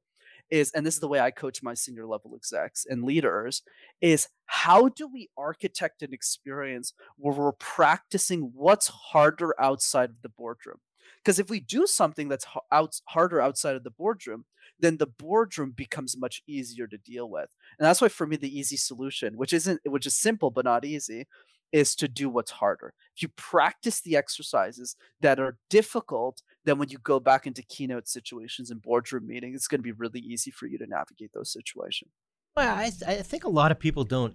is, 0.50 0.70
and 0.72 0.84
this 0.84 0.94
is 0.94 1.00
the 1.00 1.08
way 1.08 1.18
I 1.18 1.30
coach 1.30 1.62
my 1.62 1.74
senior 1.74 2.06
level 2.06 2.32
execs 2.36 2.84
and 2.88 3.04
leaders, 3.04 3.62
is 4.00 4.28
how 4.46 4.88
do 4.88 5.08
we 5.08 5.30
architect 5.36 6.02
an 6.02 6.12
experience 6.12 6.92
where 7.16 7.34
we're 7.34 7.52
practicing 7.52 8.52
what's 8.54 8.88
harder 8.88 9.58
outside 9.58 10.10
of 10.10 10.22
the 10.22 10.28
boardroom? 10.28 10.78
Because 11.24 11.38
if 11.38 11.50
we 11.50 11.60
do 11.60 11.86
something 11.86 12.28
that's 12.28 12.46
out, 12.72 13.00
harder 13.08 13.40
outside 13.40 13.76
of 13.76 13.84
the 13.84 13.90
boardroom, 13.90 14.44
then 14.78 14.96
the 14.96 15.06
boardroom 15.06 15.72
becomes 15.74 16.16
much 16.16 16.42
easier 16.46 16.86
to 16.86 16.98
deal 16.98 17.30
with. 17.30 17.50
And 17.78 17.86
that's 17.86 18.00
why 18.00 18.08
for 18.08 18.26
me 18.26 18.36
the 18.36 18.58
easy 18.58 18.76
solution, 18.76 19.36
which 19.36 19.52
isn't 19.52 19.80
which 19.84 20.06
is 20.06 20.16
simple 20.16 20.50
but 20.50 20.64
not 20.64 20.84
easy, 20.84 21.26
is 21.72 21.94
to 21.96 22.08
do 22.08 22.28
what's 22.28 22.50
harder. 22.50 22.92
If 23.16 23.22
you 23.22 23.28
practice 23.36 24.00
the 24.00 24.16
exercises 24.16 24.96
that 25.20 25.40
are 25.40 25.58
difficult, 25.70 26.42
then 26.64 26.78
when 26.78 26.90
you 26.90 26.98
go 26.98 27.18
back 27.18 27.46
into 27.46 27.62
keynote 27.62 28.08
situations 28.08 28.70
and 28.70 28.82
boardroom 28.82 29.26
meetings, 29.26 29.56
it's 29.56 29.68
going 29.68 29.78
to 29.78 29.82
be 29.82 29.92
really 29.92 30.20
easy 30.20 30.50
for 30.50 30.66
you 30.66 30.78
to 30.78 30.86
navigate 30.86 31.30
those 31.32 31.52
situations. 31.52 32.10
Well, 32.56 32.76
I, 32.76 32.90
th- 32.90 33.02
I 33.02 33.22
think 33.22 33.44
a 33.44 33.48
lot 33.48 33.72
of 33.72 33.78
people 33.78 34.04
don't 34.04 34.34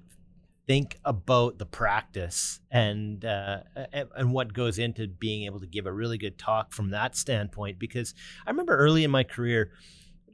think 0.68 0.98
about 1.06 1.58
the 1.58 1.66
practice 1.66 2.60
and 2.70 3.24
uh, 3.24 3.60
and 3.94 4.34
what 4.34 4.54
goes 4.54 4.78
into 4.78 5.08
being 5.08 5.46
able 5.46 5.60
to 5.62 5.68
give 5.68 5.86
a 5.86 5.92
really 5.92 6.18
good 6.18 6.38
talk 6.38 6.74
from 6.74 6.92
that 6.92 7.16
standpoint. 7.16 7.80
Because 7.80 8.14
I 8.46 8.52
remember 8.52 8.76
early 8.76 9.04
in 9.04 9.12
my 9.12 9.24
career, 9.24 9.72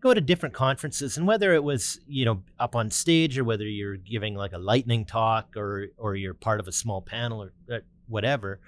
go 0.03 0.13
to 0.13 0.19
different 0.19 0.53
conferences 0.53 1.15
and 1.15 1.25
whether 1.25 1.53
it 1.53 1.63
was 1.63 1.99
you 2.05 2.25
know 2.25 2.43
up 2.59 2.75
on 2.75 2.91
stage 2.91 3.37
or 3.37 3.43
whether 3.45 3.63
you're 3.63 3.95
giving 3.95 4.35
like 4.35 4.51
a 4.51 4.57
lightning 4.57 5.05
talk 5.05 5.55
or 5.55 5.87
or 5.97 6.15
you're 6.15 6.33
part 6.33 6.59
of 6.59 6.67
a 6.67 6.73
small 6.73 7.01
panel 7.01 7.41
or 7.41 7.53
uh, 7.73 7.79
whatever 8.07 8.59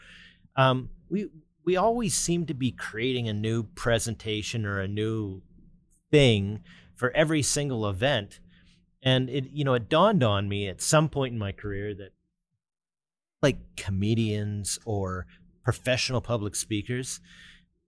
um, 0.56 0.90
we 1.10 1.28
we 1.66 1.76
always 1.76 2.14
seem 2.14 2.46
to 2.46 2.54
be 2.54 2.72
creating 2.72 3.28
a 3.28 3.34
new 3.34 3.64
presentation 3.64 4.66
or 4.66 4.80
a 4.80 4.88
new 4.88 5.42
thing 6.10 6.62
for 6.96 7.12
every 7.12 7.42
single 7.42 7.86
event 7.90 8.40
and 9.06 9.30
it 9.30 9.52
you 9.52 9.64
know 9.64 9.76
it 9.76 9.88
dawned 9.88 10.24
on 10.24 10.50
me 10.50 10.68
at 10.68 10.82
some 10.82 11.08
point 11.08 11.32
in 11.32 11.40
my 11.40 11.54
career 11.54 11.94
that 11.94 12.10
like 13.42 13.60
comedians 13.78 14.80
or 14.86 15.28
professional 15.64 16.20
public 16.20 16.56
speakers 16.56 17.22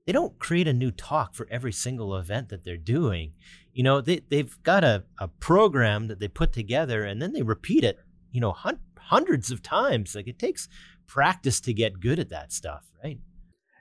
they 0.08 0.14
don't 0.14 0.40
create 0.40 0.70
a 0.70 0.74
new 0.74 0.90
talk 0.90 1.36
for 1.36 1.46
every 1.52 1.74
single 1.74 2.16
event 2.16 2.48
that 2.48 2.64
they're 2.64 2.78
doing. 2.78 3.34
You 3.74 3.84
know, 3.84 4.00
they, 4.00 4.22
they've 4.30 4.58
got 4.64 4.86
a, 4.86 5.04
a 5.20 5.28
program 5.28 6.08
that 6.08 6.22
they 6.22 6.30
put 6.30 6.54
together 6.54 7.04
and 7.04 7.22
then 7.22 7.34
they 7.34 7.42
repeat 7.42 7.84
it, 7.84 8.00
you 8.32 8.40
know, 8.40 8.54
hun- 8.54 8.80
hundreds 8.98 9.52
of 9.52 9.62
times. 9.62 10.16
Like 10.16 10.30
it 10.30 10.40
takes 10.40 10.70
practice 11.08 11.60
to 11.60 11.74
get 11.74 12.00
good 12.00 12.20
at 12.20 12.30
that 12.30 12.54
stuff, 12.54 12.86
right? 13.04 13.20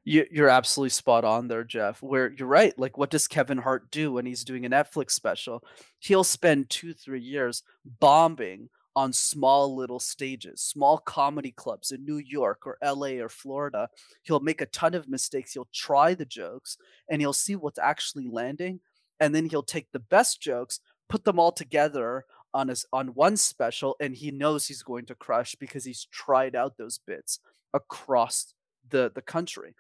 You're 0.09 0.49
absolutely 0.49 0.91
spot 0.91 1.25
on 1.25 1.49
there, 1.49 1.65
Jeff. 1.65 2.01
Where 2.01 2.31
you're 2.31 2.47
right. 2.47 2.79
Like, 2.79 2.97
what 2.97 3.11
does 3.11 3.27
Kevin 3.27 3.59
Hart 3.59 3.91
do 3.91 4.13
when 4.13 4.25
he's 4.25 4.45
doing 4.45 4.65
a 4.65 4.71
Netflix 4.71 5.11
special? 5.11 5.65
He'll 5.99 6.23
spend 6.23 6.71
two, 6.71 6.95
three 6.95 7.21
years 7.21 7.65
bombing 7.99 8.69
on 8.95 9.13
small 9.13 9.75
little 9.75 9.99
stages, 9.99 10.63
small 10.63 10.99
comedy 10.99 11.51
clubs 11.51 11.91
in 11.91 12.05
New 12.05 12.19
York 12.19 12.69
or 12.69 12.79
LA 12.85 13.21
or 13.21 13.29
Florida. 13.29 13.89
He'll 14.23 14.39
make 14.39 14.61
a 14.61 14.67
ton 14.67 14.95
of 14.95 15.09
mistakes. 15.09 15.53
He'll 15.53 15.69
try 15.75 16.15
the 16.15 16.25
jokes 16.25 16.79
and 17.11 17.21
he'll 17.21 17.33
see 17.33 17.57
what's 17.57 17.81
actually 17.81 18.29
landing. 18.29 18.79
And 19.19 19.35
then 19.35 19.49
he'll 19.49 19.65
take 19.65 19.91
the 19.91 19.99
best 19.99 20.41
jokes, 20.41 20.79
put 21.09 21.25
them 21.25 21.41
all 21.41 21.51
together 21.51 22.27
on 22.55 22.69
his 22.69 22.87
on 22.93 23.09
one 23.09 23.37
special, 23.37 23.97
and 24.01 24.15
he 24.15 24.31
knows 24.31 24.69
he's 24.69 24.85
going 24.85 25.07
to 25.07 25.17
crush 25.17 25.57
because 25.57 25.85
he's 25.85 26.07
tried 26.13 26.55
out 26.55 26.77
those 26.77 26.99
bits 26.99 27.41
across 27.75 28.55
the, 28.91 29.11
the 29.15 29.23
country. 29.23 29.75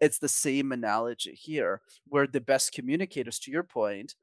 It's 0.00 0.18
the 0.18 0.28
same 0.28 0.72
analogy 0.72 1.34
here, 1.34 1.82
where 2.06 2.26
the 2.26 2.40
best 2.40 2.72
communicators, 2.72 3.38
to 3.40 3.50
your 3.50 3.62
point, 3.62 4.14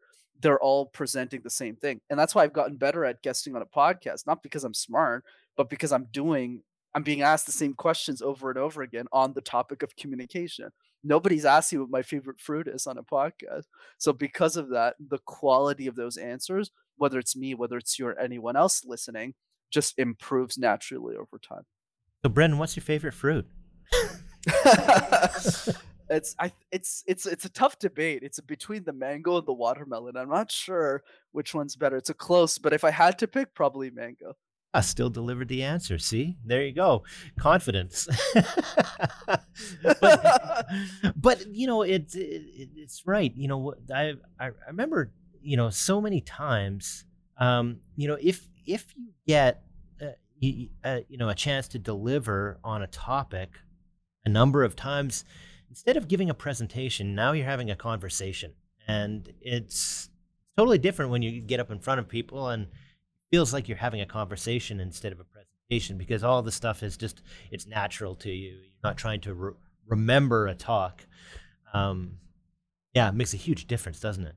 they're 0.41 0.59
all 0.59 0.87
presenting 0.87 1.41
the 1.41 1.49
same 1.49 1.75
thing. 1.75 2.01
And 2.09 2.19
that's 2.19 2.35
why 2.35 2.43
I've 2.43 2.53
gotten 2.53 2.77
better 2.77 3.05
at 3.05 3.21
guesting 3.23 3.55
on 3.55 3.61
a 3.61 3.65
podcast, 3.65 4.27
not 4.27 4.43
because 4.43 4.63
I'm 4.63 4.73
smart, 4.73 5.23
but 5.55 5.69
because 5.69 5.91
I'm 5.91 6.07
doing 6.11 6.61
I'm 6.95 7.03
being 7.03 7.21
asked 7.21 7.45
the 7.45 7.51
same 7.51 7.75
questions 7.75 8.23
over 8.23 8.49
and 8.49 8.57
over 8.57 8.81
again 8.81 9.05
on 9.11 9.33
the 9.33 9.41
topic 9.41 9.83
of 9.83 9.95
communication. 9.95 10.69
Nobody's 11.03 11.45
asked 11.45 11.71
you 11.71 11.81
what 11.81 11.91
my 11.91 12.01
favorite 12.01 12.39
fruit 12.39 12.67
is 12.67 12.87
on 12.87 12.97
a 12.97 13.03
podcast. 13.03 13.65
So 13.99 14.13
because 14.13 14.57
of 14.57 14.69
that, 14.69 14.95
the 14.99 15.19
quality 15.19 15.85
of 15.85 15.95
those 15.95 16.17
answers, 16.17 16.71
whether 16.95 17.19
it's 17.19 17.35
me, 17.35 17.53
whether 17.53 17.77
it's 17.77 17.99
you 17.99 18.07
or 18.07 18.19
anyone 18.19 18.55
else 18.55 18.83
listening, 18.83 19.35
just 19.69 19.99
improves 19.99 20.57
naturally 20.57 21.15
over 21.15 21.37
time. 21.37 21.63
So 22.25 22.31
Brenden, 22.31 22.57
what's 22.57 22.75
your 22.75 22.83
favorite 22.83 23.13
fruit? 23.13 23.45
it's 26.09 26.35
I 26.39 26.51
it's 26.71 27.03
it's 27.07 27.25
it's 27.25 27.45
a 27.45 27.49
tough 27.49 27.79
debate. 27.79 28.23
It's 28.23 28.39
between 28.39 28.83
the 28.83 28.93
mango 28.93 29.37
and 29.37 29.45
the 29.45 29.53
watermelon. 29.53 30.17
I'm 30.17 30.29
not 30.29 30.51
sure 30.51 31.03
which 31.31 31.53
one's 31.53 31.75
better. 31.75 31.97
It's 31.97 32.09
a 32.09 32.13
close, 32.13 32.57
but 32.57 32.73
if 32.73 32.83
I 32.83 32.91
had 32.91 33.19
to 33.19 33.27
pick, 33.27 33.53
probably 33.53 33.89
mango. 33.89 34.35
I 34.73 34.81
still 34.81 35.09
delivered 35.09 35.47
the 35.47 35.63
answer. 35.63 35.97
See, 35.97 36.37
there 36.45 36.63
you 36.63 36.73
go, 36.73 37.03
confidence. 37.39 38.07
but, 39.83 40.67
but 41.15 41.47
you 41.47 41.67
know, 41.67 41.81
it's 41.81 42.15
it, 42.15 42.69
it's 42.75 43.05
right. 43.05 43.33
You 43.35 43.47
know, 43.47 43.73
I 43.93 44.13
I 44.39 44.51
remember 44.67 45.11
you 45.41 45.57
know 45.57 45.69
so 45.69 46.01
many 46.01 46.21
times. 46.21 47.05
Um, 47.39 47.77
you 47.95 48.07
know, 48.07 48.17
if 48.21 48.47
if 48.65 48.93
you 48.95 49.09
get 49.27 49.63
uh, 50.01 50.07
you, 50.39 50.69
uh, 50.83 50.99
you 51.07 51.17
know 51.17 51.29
a 51.29 51.35
chance 51.35 51.67
to 51.69 51.79
deliver 51.79 52.59
on 52.63 52.81
a 52.81 52.87
topic 52.87 53.51
a 54.27 54.29
number 54.29 54.63
of 54.65 54.75
times 54.75 55.23
instead 55.69 55.95
of 55.95 56.09
giving 56.09 56.29
a 56.29 56.33
presentation, 56.33 57.15
now 57.15 57.31
you're 57.31 57.45
having 57.45 57.71
a 57.71 57.75
conversation. 57.77 58.51
And 58.85 59.33
it's 59.39 60.09
totally 60.57 60.77
different 60.77 61.11
when 61.11 61.21
you 61.21 61.39
get 61.39 61.61
up 61.61 61.71
in 61.71 61.79
front 61.79 61.99
of 61.99 62.09
people 62.09 62.49
and 62.49 62.67
feels 63.31 63.53
like 63.53 63.69
you're 63.69 63.77
having 63.77 64.01
a 64.01 64.05
conversation 64.05 64.81
instead 64.81 65.13
of 65.13 65.21
a 65.21 65.23
presentation 65.23 65.97
because 65.97 66.25
all 66.25 66.41
the 66.41 66.51
stuff 66.51 66.83
is 66.83 66.97
just, 66.97 67.21
it's 67.51 67.65
natural 67.65 68.15
to 68.15 68.29
you. 68.29 68.49
You're 68.49 68.83
not 68.83 68.97
trying 68.97 69.21
to 69.21 69.33
re- 69.33 69.53
remember 69.87 70.47
a 70.47 70.53
talk. 70.53 71.05
Um, 71.73 72.17
yeah, 72.93 73.07
it 73.07 73.15
makes 73.15 73.33
a 73.33 73.37
huge 73.37 73.65
difference, 73.65 74.01
doesn't 74.01 74.25
it? 74.25 74.35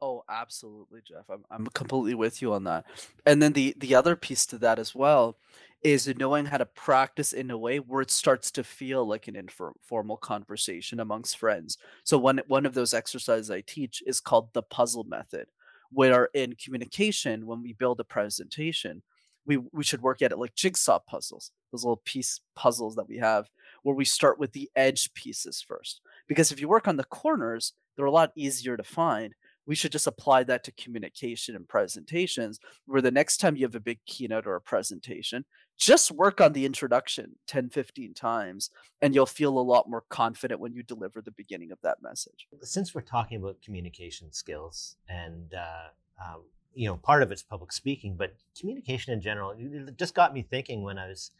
Oh, 0.00 0.22
absolutely, 0.28 1.00
Jeff. 1.02 1.24
I'm 1.30 1.44
I'm 1.50 1.66
completely 1.68 2.14
with 2.14 2.42
you 2.42 2.52
on 2.52 2.64
that. 2.64 2.84
And 3.24 3.40
then 3.40 3.54
the 3.54 3.74
the 3.78 3.94
other 3.94 4.16
piece 4.16 4.44
to 4.46 4.58
that 4.58 4.78
as 4.78 4.94
well 4.94 5.38
is 5.84 6.12
knowing 6.16 6.46
how 6.46 6.56
to 6.56 6.64
practice 6.64 7.34
in 7.34 7.50
a 7.50 7.58
way 7.58 7.78
where 7.78 8.00
it 8.00 8.10
starts 8.10 8.50
to 8.50 8.64
feel 8.64 9.06
like 9.06 9.28
an 9.28 9.36
informal 9.36 10.16
conversation 10.16 10.98
amongst 10.98 11.36
friends. 11.36 11.76
So 12.04 12.16
one 12.18 12.40
one 12.48 12.64
of 12.64 12.72
those 12.74 12.94
exercises 12.94 13.50
I 13.50 13.60
teach 13.60 14.02
is 14.06 14.18
called 14.18 14.48
the 14.54 14.62
puzzle 14.62 15.04
method, 15.04 15.46
where 15.90 16.30
in 16.34 16.56
communication, 16.56 17.46
when 17.46 17.62
we 17.62 17.74
build 17.74 18.00
a 18.00 18.04
presentation, 18.04 19.02
we 19.44 19.58
we 19.72 19.84
should 19.84 20.00
work 20.00 20.22
at 20.22 20.32
it 20.32 20.38
like 20.38 20.54
jigsaw 20.54 21.00
puzzles, 21.00 21.52
those 21.70 21.84
little 21.84 22.00
piece 22.06 22.40
puzzles 22.56 22.96
that 22.96 23.08
we 23.08 23.18
have, 23.18 23.46
where 23.82 23.94
we 23.94 24.06
start 24.06 24.38
with 24.38 24.52
the 24.52 24.70
edge 24.74 25.12
pieces 25.12 25.62
first. 25.66 26.00
Because 26.26 26.50
if 26.50 26.60
you 26.60 26.68
work 26.68 26.88
on 26.88 26.96
the 26.96 27.04
corners, 27.04 27.74
they're 27.96 28.06
a 28.06 28.10
lot 28.10 28.32
easier 28.36 28.78
to 28.78 28.84
find 28.84 29.34
we 29.66 29.74
should 29.74 29.92
just 29.92 30.06
apply 30.06 30.44
that 30.44 30.64
to 30.64 30.72
communication 30.72 31.56
and 31.56 31.68
presentations 31.68 32.58
where 32.86 33.00
the 33.00 33.10
next 33.10 33.38
time 33.38 33.56
you 33.56 33.64
have 33.64 33.74
a 33.74 33.80
big 33.80 33.98
keynote 34.06 34.46
or 34.46 34.56
a 34.56 34.60
presentation 34.60 35.44
just 35.76 36.10
work 36.10 36.40
on 36.40 36.52
the 36.52 36.64
introduction 36.64 37.36
10 37.46 37.70
15 37.70 38.14
times 38.14 38.70
and 39.02 39.14
you'll 39.14 39.26
feel 39.26 39.58
a 39.58 39.60
lot 39.60 39.88
more 39.88 40.04
confident 40.08 40.60
when 40.60 40.72
you 40.72 40.82
deliver 40.82 41.20
the 41.20 41.30
beginning 41.30 41.70
of 41.72 41.78
that 41.82 41.98
message. 42.02 42.46
Since 42.62 42.94
we're 42.94 43.02
talking 43.02 43.38
about 43.38 43.60
communication 43.62 44.32
skills 44.32 44.96
and 45.08 45.52
uh, 45.54 46.24
um, 46.24 46.42
you 46.74 46.88
know 46.88 46.96
part 46.96 47.22
of 47.22 47.30
it's 47.30 47.42
public 47.42 47.72
speaking 47.72 48.16
but 48.16 48.34
communication 48.58 49.12
in 49.12 49.20
general 49.20 49.54
just 49.96 50.14
got 50.14 50.34
me 50.34 50.42
thinking 50.42 50.82
when 50.82 50.98
i 50.98 51.06
was 51.06 51.30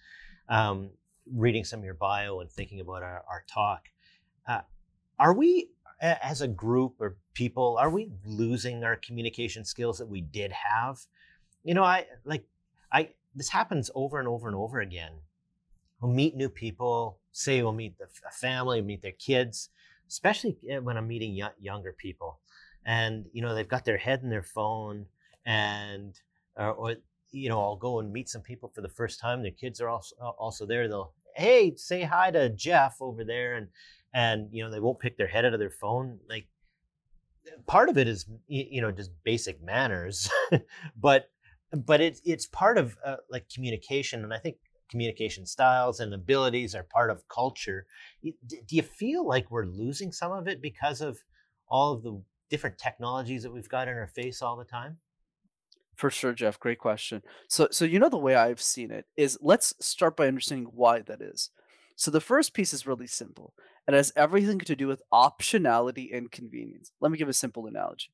um, 0.49 0.91
reading 1.33 1.65
some 1.65 1.81
of 1.81 1.85
your 1.85 1.95
bio 1.95 2.41
and 2.41 2.51
thinking 2.51 2.81
about 2.81 3.03
our, 3.03 3.25
our 3.29 3.45
talk. 3.49 3.89
Uh, 4.47 4.61
are 5.19 5.33
we 5.33 5.71
as 6.01 6.43
a 6.43 6.49
group 6.49 6.95
or 7.01 7.17
people 7.33 7.77
are 7.79 7.89
we 7.89 8.11
losing 8.27 8.85
our 8.85 8.97
communication 8.97 9.65
skills 9.65 9.99
that 9.99 10.09
we 10.09 10.21
did 10.21 10.53
have? 10.53 11.01
You 11.63 11.75
know 11.75 11.85
i 11.85 12.07
like 12.25 12.45
i 12.93 13.11
this 13.35 13.49
happens 13.49 13.91
over 13.95 14.19
and 14.19 14.29
over 14.29 14.47
and 14.47 14.57
over 14.57 14.81
again. 14.81 15.13
We'll 16.01 16.13
meet 16.13 16.37
new 16.37 16.49
people 16.49 17.19
say 17.33 17.63
we'll 17.63 17.73
meet 17.73 17.95
a 18.01 18.31
family 18.31 18.81
meet 18.81 19.03
their 19.03 19.13
kids 19.13 19.71
especially 20.09 20.57
eh, 20.69 20.79
when 20.79 20.97
i'm 20.97 21.09
meeting 21.09 21.39
younger 21.61 21.93
people. 21.93 22.39
And 22.87 23.25
you 23.33 23.43
know 23.43 23.55
they've 23.55 23.69
got 23.69 23.85
their 23.85 23.97
head 23.97 24.21
in 24.23 24.31
their 24.31 24.43
phone 24.43 25.07
and 25.47 26.21
uh, 26.59 26.71
or 26.71 26.97
you 27.31 27.49
know 27.49 27.61
i'll 27.61 27.77
go 27.77 27.99
and 27.99 28.13
meet 28.13 28.29
some 28.29 28.43
people 28.43 28.71
for 28.75 28.83
the 28.83 28.89
first 28.89 29.19
time 29.19 29.43
their 29.43 29.51
kids 29.51 29.81
are 29.81 29.89
also 29.89 30.15
also 30.39 30.67
there 30.67 30.87
they'll 30.87 31.13
hey 31.35 31.75
say 31.77 32.03
hi 32.03 32.31
to 32.31 32.51
jeff 32.51 32.97
over 33.01 33.25
there 33.25 33.55
and 33.55 33.69
and 34.13 34.49
you 34.53 34.63
know 34.63 34.71
they 34.71 34.81
won't 34.81 35.01
pick 35.01 35.17
their 35.17 35.27
head 35.27 35.45
out 35.45 35.55
of 35.55 35.59
their 35.59 35.71
phone 35.71 36.19
like 36.29 36.47
part 37.67 37.89
of 37.89 37.99
it 37.99 38.07
is 38.07 38.27
you 38.47 38.81
know 38.81 38.93
just 38.93 39.11
basic 39.25 39.63
manners 39.63 40.31
but 40.97 41.31
but 41.75 42.01
it's 42.01 42.21
it's 42.25 42.47
part 42.47 42.79
of 42.79 42.97
uh, 43.05 43.17
like 43.31 43.49
communication 43.49 44.23
and 44.23 44.33
i 44.33 44.39
think 44.39 44.57
communication 44.91 45.47
styles 45.47 46.01
and 46.01 46.15
abilities 46.15 46.75
are 46.75 46.85
part 46.85 47.11
of 47.11 47.27
culture. 47.29 47.87
Do 48.23 48.77
you 48.77 48.83
feel 48.83 49.27
like 49.27 49.51
we're 49.51 49.67
losing 49.67 50.13
some 50.13 50.33
of 50.33 50.47
it 50.47 50.63
because 50.63 51.01
of 51.01 51.19
all 51.69 51.93
of 51.95 52.03
the 52.03 52.23
different 52.51 52.79
technologies 52.79 53.43
that 53.43 53.53
we've 53.53 53.69
got 53.69 53.89
in 53.89 53.95
our 53.95 54.07
face 54.07 54.43
all 54.43 54.57
the 54.57 54.65
time? 54.65 54.99
For 55.97 56.11
sure 56.11 56.33
jeff 56.33 56.59
great 56.59 56.79
question. 56.79 57.23
So 57.49 57.69
so 57.71 57.85
you 57.85 57.99
know 57.99 58.09
the 58.09 58.17
way 58.17 58.35
i've 58.35 58.63
seen 58.63 58.91
it 58.91 59.07
is 59.17 59.39
let's 59.41 59.75
start 59.81 60.17
by 60.17 60.29
understanding 60.29 60.69
why 60.73 61.01
that 61.01 61.21
is. 61.21 61.51
So 61.97 62.11
the 62.11 62.21
first 62.21 62.55
piece 62.55 62.73
is 62.73 62.87
really 62.87 63.07
simple. 63.07 63.55
It 63.87 63.95
has 63.95 64.13
everything 64.17 64.59
to 64.61 64.75
do 64.75 64.89
with 64.89 65.03
optionality 65.13 66.17
and 66.17 66.31
convenience. 66.31 66.91
Let 67.01 67.13
me 67.13 67.19
give 67.19 67.29
a 67.29 67.33
simple 67.33 67.67
analogy. 67.67 68.11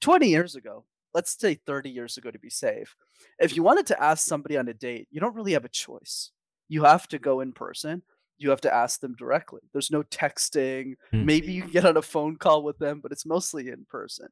20 0.00 0.28
years 0.28 0.56
ago, 0.56 0.84
let's 1.14 1.38
say 1.38 1.58
30 1.66 1.90
years 1.90 2.16
ago 2.16 2.30
to 2.30 2.38
be 2.38 2.50
safe, 2.50 2.94
if 3.38 3.56
you 3.56 3.62
wanted 3.62 3.86
to 3.86 4.02
ask 4.02 4.26
somebody 4.26 4.56
on 4.56 4.68
a 4.68 4.74
date, 4.74 5.08
you 5.10 5.20
don't 5.20 5.34
really 5.34 5.52
have 5.52 5.64
a 5.64 5.70
choice. 5.70 6.30
You 6.68 6.84
have 6.84 7.08
to 7.08 7.18
go 7.18 7.40
in 7.40 7.52
person. 7.52 8.02
You 8.38 8.50
have 8.50 8.60
to 8.62 8.74
ask 8.74 9.00
them 9.00 9.14
directly. 9.18 9.60
There's 9.72 9.90
no 9.90 10.02
texting. 10.04 10.94
Hmm. 11.10 11.26
Maybe 11.26 11.52
you 11.52 11.62
can 11.62 11.72
get 11.72 11.84
on 11.84 11.96
a 11.96 12.02
phone 12.02 12.36
call 12.36 12.62
with 12.62 12.78
them, 12.78 13.00
but 13.02 13.12
it's 13.12 13.26
mostly 13.26 13.68
in 13.68 13.86
person. 13.88 14.28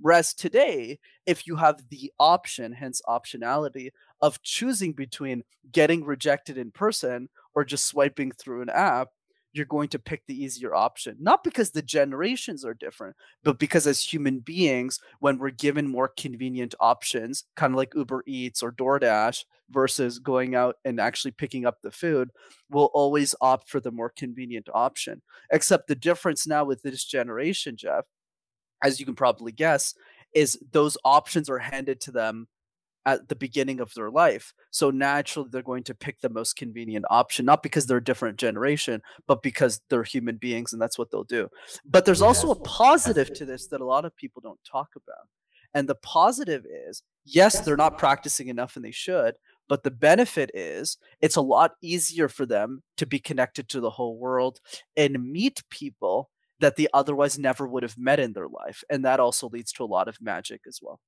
Whereas 0.00 0.34
today, 0.34 0.98
if 1.26 1.46
you 1.46 1.56
have 1.56 1.80
the 1.90 2.12
option, 2.18 2.72
hence 2.72 3.00
optionality, 3.08 3.90
of 4.20 4.42
choosing 4.42 4.92
between 4.92 5.42
getting 5.70 6.04
rejected 6.04 6.58
in 6.58 6.70
person 6.70 7.28
or 7.54 7.64
just 7.64 7.86
swiping 7.86 8.32
through 8.32 8.62
an 8.62 8.70
app, 8.70 9.08
you're 9.56 9.66
going 9.66 9.88
to 9.88 9.98
pick 9.98 10.26
the 10.26 10.42
easier 10.42 10.74
option. 10.74 11.16
Not 11.18 11.42
because 11.42 11.70
the 11.70 11.82
generations 11.82 12.64
are 12.64 12.74
different, 12.74 13.16
but 13.42 13.58
because 13.58 13.86
as 13.86 14.02
human 14.02 14.40
beings, 14.40 15.00
when 15.20 15.38
we're 15.38 15.50
given 15.50 15.88
more 15.88 16.08
convenient 16.08 16.74
options, 16.78 17.44
kind 17.56 17.72
of 17.72 17.76
like 17.76 17.94
Uber 17.94 18.22
Eats 18.26 18.62
or 18.62 18.72
DoorDash 18.72 19.44
versus 19.70 20.18
going 20.18 20.54
out 20.54 20.76
and 20.84 21.00
actually 21.00 21.30
picking 21.30 21.64
up 21.64 21.78
the 21.82 21.90
food, 21.90 22.30
we'll 22.70 22.90
always 22.92 23.34
opt 23.40 23.68
for 23.68 23.80
the 23.80 23.90
more 23.90 24.12
convenient 24.16 24.68
option. 24.74 25.22
Except 25.50 25.88
the 25.88 25.94
difference 25.94 26.46
now 26.46 26.64
with 26.64 26.82
this 26.82 27.04
generation, 27.04 27.76
Jeff, 27.76 28.04
as 28.84 29.00
you 29.00 29.06
can 29.06 29.14
probably 29.14 29.52
guess, 29.52 29.94
is 30.34 30.58
those 30.72 30.98
options 31.04 31.48
are 31.48 31.58
handed 31.58 32.00
to 32.02 32.12
them 32.12 32.46
at 33.06 33.28
the 33.28 33.36
beginning 33.36 33.80
of 33.80 33.94
their 33.94 34.10
life. 34.10 34.52
So 34.72 34.90
naturally, 34.90 35.48
they're 35.50 35.62
going 35.62 35.84
to 35.84 35.94
pick 35.94 36.20
the 36.20 36.28
most 36.28 36.56
convenient 36.56 37.06
option, 37.08 37.46
not 37.46 37.62
because 37.62 37.86
they're 37.86 37.98
a 37.98 38.04
different 38.04 38.36
generation, 38.36 39.00
but 39.28 39.42
because 39.42 39.80
they're 39.88 40.02
human 40.02 40.36
beings 40.36 40.72
and 40.72 40.82
that's 40.82 40.98
what 40.98 41.10
they'll 41.10 41.24
do. 41.24 41.48
But 41.84 42.04
there's 42.04 42.20
also 42.20 42.50
a 42.50 42.60
positive 42.60 43.32
to 43.34 43.44
this 43.46 43.68
that 43.68 43.80
a 43.80 43.86
lot 43.86 44.04
of 44.04 44.16
people 44.16 44.42
don't 44.42 44.58
talk 44.70 44.88
about. 44.96 45.28
And 45.72 45.88
the 45.88 45.94
positive 45.94 46.66
is 46.66 47.02
yes, 47.24 47.60
they're 47.60 47.76
not 47.76 47.98
practicing 47.98 48.48
enough 48.48 48.76
and 48.76 48.84
they 48.84 48.90
should. 48.90 49.36
But 49.68 49.82
the 49.82 49.90
benefit 49.90 50.50
is 50.54 50.98
it's 51.20 51.36
a 51.36 51.40
lot 51.40 51.72
easier 51.82 52.28
for 52.28 52.44
them 52.46 52.82
to 52.96 53.06
be 53.06 53.18
connected 53.18 53.68
to 53.68 53.80
the 53.80 53.90
whole 53.90 54.18
world 54.18 54.60
and 54.96 55.32
meet 55.32 55.62
people 55.70 56.30
that 56.60 56.76
they 56.76 56.86
otherwise 56.94 57.38
never 57.38 57.66
would 57.66 57.82
have 57.82 57.98
met 57.98 58.18
in 58.18 58.32
their 58.32 58.48
life. 58.48 58.82
And 58.88 59.04
that 59.04 59.20
also 59.20 59.48
leads 59.48 59.72
to 59.72 59.84
a 59.84 59.86
lot 59.86 60.08
of 60.08 60.20
magic 60.20 60.62
as 60.66 60.80
well 60.80 61.00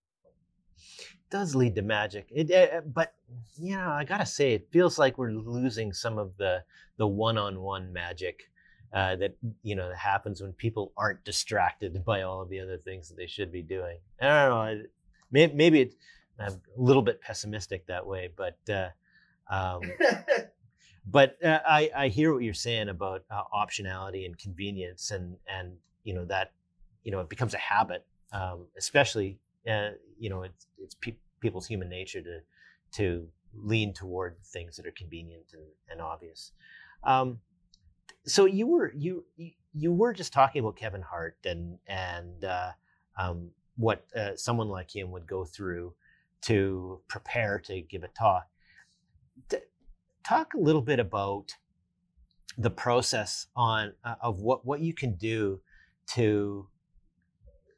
does 1.31 1.55
lead 1.55 1.75
to 1.77 1.83
magic. 1.83 2.29
It, 2.31 2.51
uh, 2.51 2.81
but 2.83 3.15
yeah, 3.57 3.93
I 3.93 4.05
gotta 4.05 4.27
say, 4.27 4.55
it 4.55 4.69
feels 4.71 4.99
like 4.99 5.19
we're 5.19 5.33
losing 5.33 5.93
some 5.93 6.19
of 6.19 6.37
the 6.37 6.63
the 6.97 7.07
one-on-one 7.07 7.93
magic 7.93 8.51
uh, 8.93 9.17
that 9.17 9.37
you 9.63 9.75
know 9.75 9.89
that 9.89 9.99
happens 9.99 10.41
when 10.41 10.53
people 10.53 10.93
aren't 10.97 11.25
distracted 11.25 12.05
by 12.07 12.23
all 12.23 12.41
of 12.41 12.49
the 12.49 12.61
other 12.61 12.79
things 12.79 13.09
that 13.09 13.17
they 13.17 13.27
should 13.27 13.53
be 13.53 13.63
doing. 13.63 13.99
I 14.21 14.47
don't 14.47 14.51
know. 14.51 14.83
Maybe, 15.31 15.53
maybe 15.53 15.81
it's 15.83 15.97
I'm 16.39 16.53
a 16.53 16.81
little 16.81 17.03
bit 17.03 17.21
pessimistic 17.21 17.87
that 17.87 18.07
way, 18.07 18.31
but 18.35 18.59
uh, 18.71 18.89
um, 19.51 19.83
but 21.07 21.37
uh, 21.45 21.61
I 21.67 21.91
I 21.95 22.09
hear 22.09 22.33
what 22.33 22.43
you're 22.43 22.55
saying 22.55 22.89
about 22.89 23.25
uh, 23.31 23.43
optionality 23.55 24.25
and 24.25 24.39
convenience, 24.39 25.11
and 25.11 25.37
and 25.49 25.73
you 26.05 26.15
know 26.15 26.25
that 26.27 26.53
you 27.05 27.13
know 27.13 27.21
it 27.21 27.29
becomes 27.29 27.55
a 27.55 27.59
habit, 27.59 28.07
um, 28.33 28.67
especially 28.77 29.39
you 30.19 30.31
know, 30.31 30.43
it's 30.43 30.67
it's 30.79 30.95
pe- 30.95 31.17
people's 31.41 31.67
human 31.67 31.89
nature 31.89 32.23
to 32.23 32.41
to 32.93 33.29
lean 33.55 33.93
toward 33.93 34.37
things 34.45 34.77
that 34.77 34.87
are 34.87 34.93
convenient 34.93 35.45
and, 35.53 35.63
and 35.91 36.01
obvious. 36.01 36.53
Um, 37.05 37.41
so 38.25 38.45
you 38.45 38.67
were 38.67 38.93
you 38.97 39.25
you 39.75 39.93
were 39.93 40.13
just 40.13 40.33
talking 40.33 40.61
about 40.61 40.77
Kevin 40.77 41.03
Hart 41.03 41.37
and 41.45 41.79
and 41.87 42.45
uh, 42.45 42.71
um, 43.17 43.51
what 43.77 44.05
uh, 44.17 44.37
someone 44.37 44.69
like 44.69 44.95
him 44.95 45.11
would 45.13 45.27
go 45.27 45.45
through 45.45 45.95
to 46.43 47.01
prepare 47.09 47.59
to 47.61 47.81
give 47.83 48.03
a 48.03 48.09
talk. 48.09 48.47
Talk 50.25 50.53
a 50.55 50.59
little 50.59 50.83
bit 50.83 51.01
about 51.01 51.55
the 52.59 52.71
process 52.71 53.47
on 53.57 53.95
uh, 54.05 54.17
of 54.21 54.41
what 54.41 54.67
what 54.67 54.81
you 54.81 54.93
can 54.93 55.15
do 55.15 55.61
to 56.15 56.69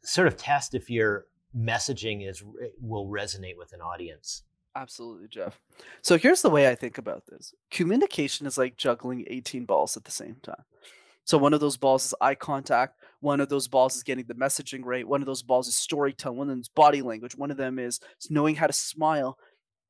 sort 0.02 0.26
of 0.26 0.36
test 0.36 0.74
if 0.74 0.90
your 0.90 1.26
messaging 1.56 2.28
is 2.28 2.42
eh, 2.62 2.68
will 2.80 3.06
resonate 3.06 3.56
with 3.56 3.72
an 3.72 3.80
audience. 3.80 4.42
Absolutely, 4.76 5.28
Jeff. 5.28 5.60
So 6.02 6.16
here's 6.16 6.42
the 6.42 6.50
way 6.50 6.68
I 6.68 6.74
think 6.74 6.98
about 6.98 7.24
this. 7.26 7.54
Communication 7.70 8.46
is 8.46 8.56
like 8.56 8.76
juggling 8.76 9.24
18 9.28 9.64
balls 9.64 9.96
at 9.96 10.04
the 10.04 10.12
same 10.12 10.36
time. 10.42 10.62
So 11.24 11.38
one 11.38 11.54
of 11.54 11.60
those 11.60 11.76
balls 11.76 12.06
is 12.06 12.14
eye 12.20 12.34
contact, 12.34 12.96
one 13.20 13.40
of 13.40 13.48
those 13.48 13.68
balls 13.68 13.96
is 13.96 14.02
getting 14.02 14.26
the 14.26 14.34
messaging 14.34 14.80
right, 14.84 15.06
one 15.06 15.22
of 15.22 15.26
those 15.26 15.42
balls 15.42 15.68
is 15.68 15.76
storytelling, 15.76 16.38
one 16.38 16.48
of 16.48 16.52
them 16.52 16.60
is 16.60 16.68
body 16.68 17.02
language, 17.02 17.36
one 17.36 17.50
of 17.50 17.56
them 17.56 17.78
is 17.78 18.00
knowing 18.30 18.56
how 18.56 18.66
to 18.66 18.72
smile, 18.72 19.36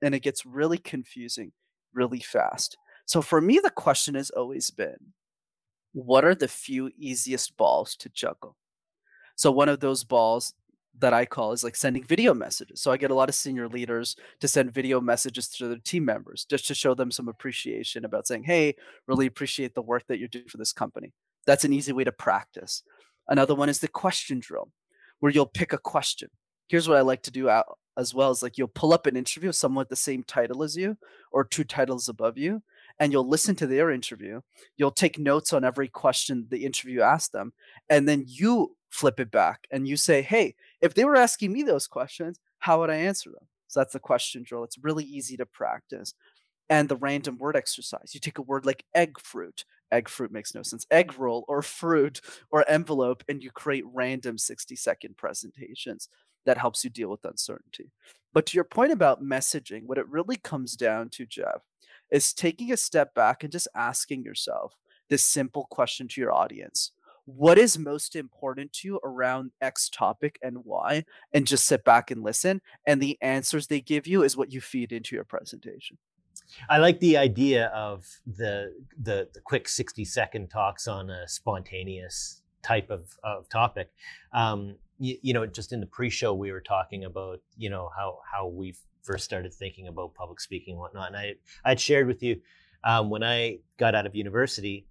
and 0.03 0.15
it 0.15 0.21
gets 0.21 0.45
really 0.45 0.79
confusing 0.79 1.53
really 1.95 2.21
fast. 2.21 2.77
So 3.07 3.23
for 3.23 3.41
me 3.41 3.59
the 3.63 3.71
question 3.71 4.15
has 4.15 4.31
always 4.31 4.71
been 4.71 5.13
what 5.93 6.25
are 6.25 6.35
the 6.35 6.49
few 6.49 6.91
easiest 6.97 7.57
balls 7.57 7.97
to 7.97 8.09
juggle? 8.09 8.57
So 9.35 9.51
one 9.51 9.69
of 9.69 9.81
those 9.81 10.05
balls 10.05 10.55
that 10.99 11.13
I 11.13 11.25
call 11.25 11.53
is 11.53 11.65
like 11.65 11.77
sending 11.77 12.05
video 12.05 12.35
messages. 12.35 12.81
So 12.83 12.91
I 12.91 12.97
get 12.97 13.11
a 13.11 13.15
lot 13.15 13.29
of 13.29 13.35
senior 13.35 13.69
leaders 13.69 14.17
to 14.41 14.49
send 14.49 14.73
video 14.73 15.01
messages 15.01 15.49
to 15.49 15.69
their 15.69 15.79
team 15.79 16.05
members 16.05 16.45
just 16.45 16.67
to 16.69 16.75
show 16.75 16.95
them 16.95 17.11
some 17.11 17.29
appreciation 17.29 18.05
about 18.05 18.27
saying, 18.27 18.45
"Hey, 18.45 18.77
really 19.07 19.27
appreciate 19.27 19.75
the 19.75 19.83
work 19.83 20.07
that 20.09 20.19
you're 20.19 20.29
doing 20.29 20.49
for 20.49 20.59
this 20.59 20.73
company." 20.73 21.13
That's 21.47 21.65
an 21.65 21.73
easy 21.73 21.93
way 21.93 22.05
to 22.05 22.13
practice. 22.13 22.83
Another 23.29 23.55
one 23.55 23.69
is 23.69 23.79
the 23.79 23.89
question 23.89 24.41
drill, 24.41 24.71
where 25.21 25.33
you'll 25.33 25.47
pick 25.47 25.73
a 25.73 25.79
question. 25.79 26.31
Here's 26.69 26.89
what 26.89 26.99
I 26.99 27.03
like 27.03 27.23
to 27.23 27.31
do 27.31 27.49
as 27.97 28.15
well 28.15 28.31
is 28.31 28.43
like 28.43 28.59
you'll 28.59 28.69
pull 28.69 28.93
up 28.93 29.07
an 29.07 29.17
interview 29.17 29.49
of 29.49 29.57
someone 29.57 29.83
with 29.83 29.89
the 29.89 29.97
same 29.97 30.23
title 30.23 30.63
as 30.63 30.77
you 30.77 30.97
or 31.33 31.45
two 31.45 31.65
titles 31.65 32.09
above 32.09 32.39
you 32.39 32.63
and 33.01 33.13
you'll 33.13 33.29
listen 33.29 33.57
to 33.57 33.67
their 33.67 33.91
interview. 33.91 34.41
You'll 34.77 34.91
take 34.91 35.19
notes 35.19 35.53
on 35.53 35.65
every 35.65 35.89
question 35.89 36.47
the 36.51 36.65
interview 36.65 37.01
asked 37.01 37.33
them, 37.33 37.53
and 37.89 38.09
then 38.09 38.25
you 38.27 38.77
flip 38.91 39.19
it 39.19 39.31
back 39.31 39.67
and 39.71 39.89
you 39.89 39.97
say, 39.97 40.23
"Hey, 40.23 40.55
if 40.81 40.95
they 40.95 41.05
were 41.05 41.17
asking 41.17 41.53
me 41.53 41.63
those 41.63 41.87
questions, 41.87 42.39
how 42.59 42.81
would 42.81 42.91
I 42.91 42.97
answer 42.97 43.31
them?" 43.31 43.47
So 43.69 43.81
that's 43.81 43.93
the 43.93 44.01
question 44.01 44.43
drill. 44.43 44.65
It's 44.65 44.79
really 44.79 45.05
easy 45.05 45.37
to 45.37 45.47
practice. 45.47 46.15
And 46.69 46.89
the 46.89 46.97
random 46.97 47.37
word 47.39 47.57
exercise. 47.57 48.15
You 48.15 48.21
take 48.21 48.39
a 48.39 48.43
word 48.43 48.65
like 48.65 48.85
egg 48.95 49.19
fruit. 49.21 49.65
Egg 49.91 50.09
fruit 50.09 50.31
makes 50.31 50.55
no 50.55 50.63
sense. 50.63 50.87
Egg 50.91 51.19
roll 51.19 51.45
or 51.49 51.63
fruit 51.63 52.21
or 52.53 52.65
envelope, 52.69 53.25
and 53.29 53.43
you 53.43 53.51
create 53.51 53.85
random 53.93 54.39
60 54.39 54.77
second 54.77 55.17
presentations 55.17 56.09
that 56.47 56.59
helps 56.59 56.85
you 56.85 56.91
deal 56.91 57.11
with 57.11 57.25
uncertainty. 57.25 57.91
But 58.33 58.47
to 58.47 58.55
your 58.57 58.65
point 58.65 58.93
about 58.93 59.23
messaging, 59.23 59.87
what 59.87 59.99
it 59.99 60.09
really 60.09 60.37
comes 60.37 60.77
down 60.77 61.09
to, 61.11 61.27
Jeff, 61.27 61.63
is 62.11 62.33
taking 62.33 62.73
a 62.73 62.77
step 62.77 63.15
back 63.15 63.43
and 63.43 63.51
just 63.53 63.69
asking 63.75 64.23
yourself 64.23 64.77
this 65.09 65.25
simple 65.25 65.67
question 65.71 66.07
to 66.07 66.21
your 66.21 66.33
audience 66.33 66.93
what 67.37 67.59
is 67.59 67.79
most 67.79 68.17
important 68.17 68.73
to 68.73 68.89
you 68.89 69.01
around 69.05 69.53
X 69.61 69.89
topic 69.89 70.39
and 70.43 70.59
why? 70.65 71.05
And 71.33 71.47
just 71.47 71.67
sit 71.67 71.85
back 71.85 72.11
and 72.11 72.23
listen. 72.23 72.61
And 72.87 73.01
the 73.01 73.19
answers 73.21 73.67
they 73.67 73.81
give 73.81 74.07
you 74.07 74.23
is 74.23 74.37
what 74.37 74.53
you 74.53 74.61
feed 74.61 74.93
into 74.93 75.15
your 75.15 75.25
presentation. 75.25 75.99
I 76.69 76.79
like 76.79 77.01
the 77.01 77.17
idea 77.17 77.67
of 77.67 78.07
the 78.27 78.75
the, 79.01 79.29
the 79.33 79.41
quick 79.41 79.69
sixty 79.69 80.05
second 80.05 80.49
talks 80.49 80.89
on 80.89 81.11
a 81.11 81.29
spontaneous 81.29 82.43
type 82.63 82.91
of, 82.91 83.17
of 83.23 83.49
topic. 83.49 83.91
Um, 84.33 84.77
you, 84.99 85.17
you 85.23 85.33
know, 85.33 85.47
just 85.47 85.73
in 85.73 85.81
the 85.81 85.87
pre-show, 85.87 86.35
we 86.35 86.53
were 86.53 86.61
talking 86.61 87.05
about 87.05 87.41
you 87.57 87.71
know 87.71 87.91
how 87.97 88.19
how 88.31 88.49
we've 88.49 88.79
first 89.03 89.25
started 89.25 89.55
thinking 89.55 89.89
about 89.89 90.15
public 90.15 90.41
speaking 90.41 90.75
and 90.75 90.81
whatnot. 90.81 91.09
And 91.09 91.17
I 91.17 91.35
I'd 91.65 91.81
shared 91.81 92.07
with 92.07 92.23
you 92.23 92.41
um, 92.85 93.11
when 93.11 93.23
I 93.23 93.59
got 93.79 93.95
out 93.95 94.07
of 94.07 94.15
university, 94.15 94.87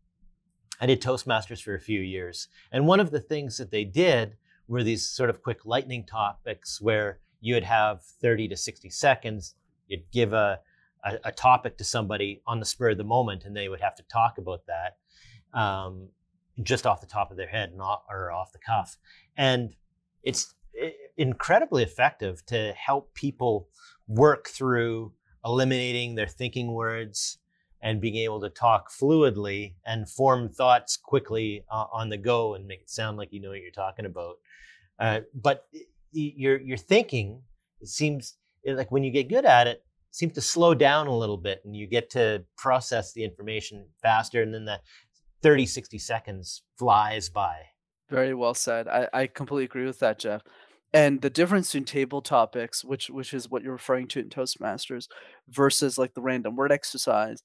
I 0.80 0.86
did 0.86 1.02
Toastmasters 1.02 1.62
for 1.62 1.76
a 1.76 1.80
few 1.80 2.02
years, 2.02 2.48
and 2.72 2.88
one 2.88 3.00
of 3.00 3.12
the 3.12 3.20
things 3.20 3.58
that 3.58 3.72
they 3.72 3.84
did 3.84 4.38
were 4.68 4.84
these 4.84 5.06
sort 5.06 5.30
of 5.30 5.42
quick 5.42 5.66
lightning 5.66 6.06
topics 6.06 6.80
where 6.80 7.20
you 7.42 7.54
would 7.56 7.64
have 7.64 8.04
30 8.04 8.50
to 8.50 8.56
60 8.56 8.90
seconds. 8.90 9.56
You'd 9.88 10.10
give 10.12 10.34
a, 10.34 10.60
a, 11.04 11.18
a 11.26 11.32
topic 11.32 11.78
to 11.78 11.84
somebody 11.84 12.42
on 12.46 12.60
the 12.60 12.66
spur 12.66 12.92
of 12.92 12.98
the 12.98 13.04
moment, 13.04 13.46
and 13.46 13.56
they 13.56 13.70
would 13.70 13.82
have 13.82 13.96
to 13.96 14.04
talk 14.04 14.38
about 14.38 14.62
that 14.68 14.98
um, 15.60 16.10
just 16.62 16.86
off 16.86 17.02
the 17.02 17.08
top 17.08 17.32
of 17.32 17.38
their 17.38 17.48
head, 17.48 17.76
not 17.76 18.04
or 18.10 18.32
off 18.32 18.52
the 18.52 18.60
cuff. 18.60 18.98
And 19.38 19.74
it's 20.24 20.54
incredibly 21.18 21.84
effective 21.84 22.46
to 22.48 22.74
help 22.74 23.14
people 23.14 23.68
work 24.08 24.48
through 24.48 25.14
eliminating 25.46 26.16
their 26.16 26.28
thinking 26.28 26.74
words 26.74 27.38
and 27.82 28.02
being 28.02 28.18
able 28.18 28.42
to 28.42 28.50
talk 28.50 28.92
fluidly 28.92 29.76
and 29.86 30.10
form 30.10 30.50
thoughts 30.50 30.98
quickly 30.98 31.64
uh, 31.72 31.86
on 31.92 32.10
the 32.10 32.18
go 32.18 32.56
and 32.56 32.68
make 32.68 32.82
it 32.82 32.90
sound 32.90 33.18
like 33.18 33.32
you 33.32 33.40
know 33.40 33.50
what 33.50 33.62
you're 33.62 33.72
talking 33.72 34.06
about. 34.06 34.36
Uh, 35.00 35.22
but 35.34 35.68
your 36.12 36.60
your 36.60 36.78
thinking 36.78 37.42
it 37.82 37.88
seems 37.88 38.36
like 38.66 38.92
when 38.92 39.04
you 39.04 39.12
get 39.12 39.30
good 39.30 39.46
at 39.46 39.68
it 39.68 39.84
seems 40.12 40.34
to 40.34 40.42
slow 40.42 40.74
down 40.74 41.08
a 41.08 41.16
little 41.16 41.38
bit 41.38 41.62
and 41.64 41.76
you 41.76 41.88
get 41.88 42.10
to 42.10 42.44
process 42.58 43.14
the 43.14 43.24
information 43.24 43.86
faster 44.02 44.42
and 44.42 44.54
then 44.54 44.66
the 44.66 44.80
30 45.42 45.66
60 45.66 45.98
seconds 46.00 46.64
flies 46.78 47.30
by. 47.30 47.56
Very 48.10 48.34
well 48.34 48.56
said. 48.56 48.88
I, 48.88 49.08
I 49.14 49.28
completely 49.28 49.66
agree 49.66 49.86
with 49.86 50.00
that 50.00 50.20
jeff 50.20 50.42
and 50.94 51.22
the 51.22 51.30
difference 51.30 51.76
in 51.76 51.86
table 51.86 52.22
topics 52.22 52.84
which 52.84 53.10
which 53.10 53.34
is 53.34 53.50
what 53.50 53.64
you're 53.64 53.74
referring 53.74 54.08
to 54.08 54.20
in 54.20 54.30
toastmasters 54.30 55.08
versus 55.50 55.98
like 55.98 56.14
the 56.14 56.22
random 56.22 56.56
word 56.56 56.72
exercise 56.72 57.44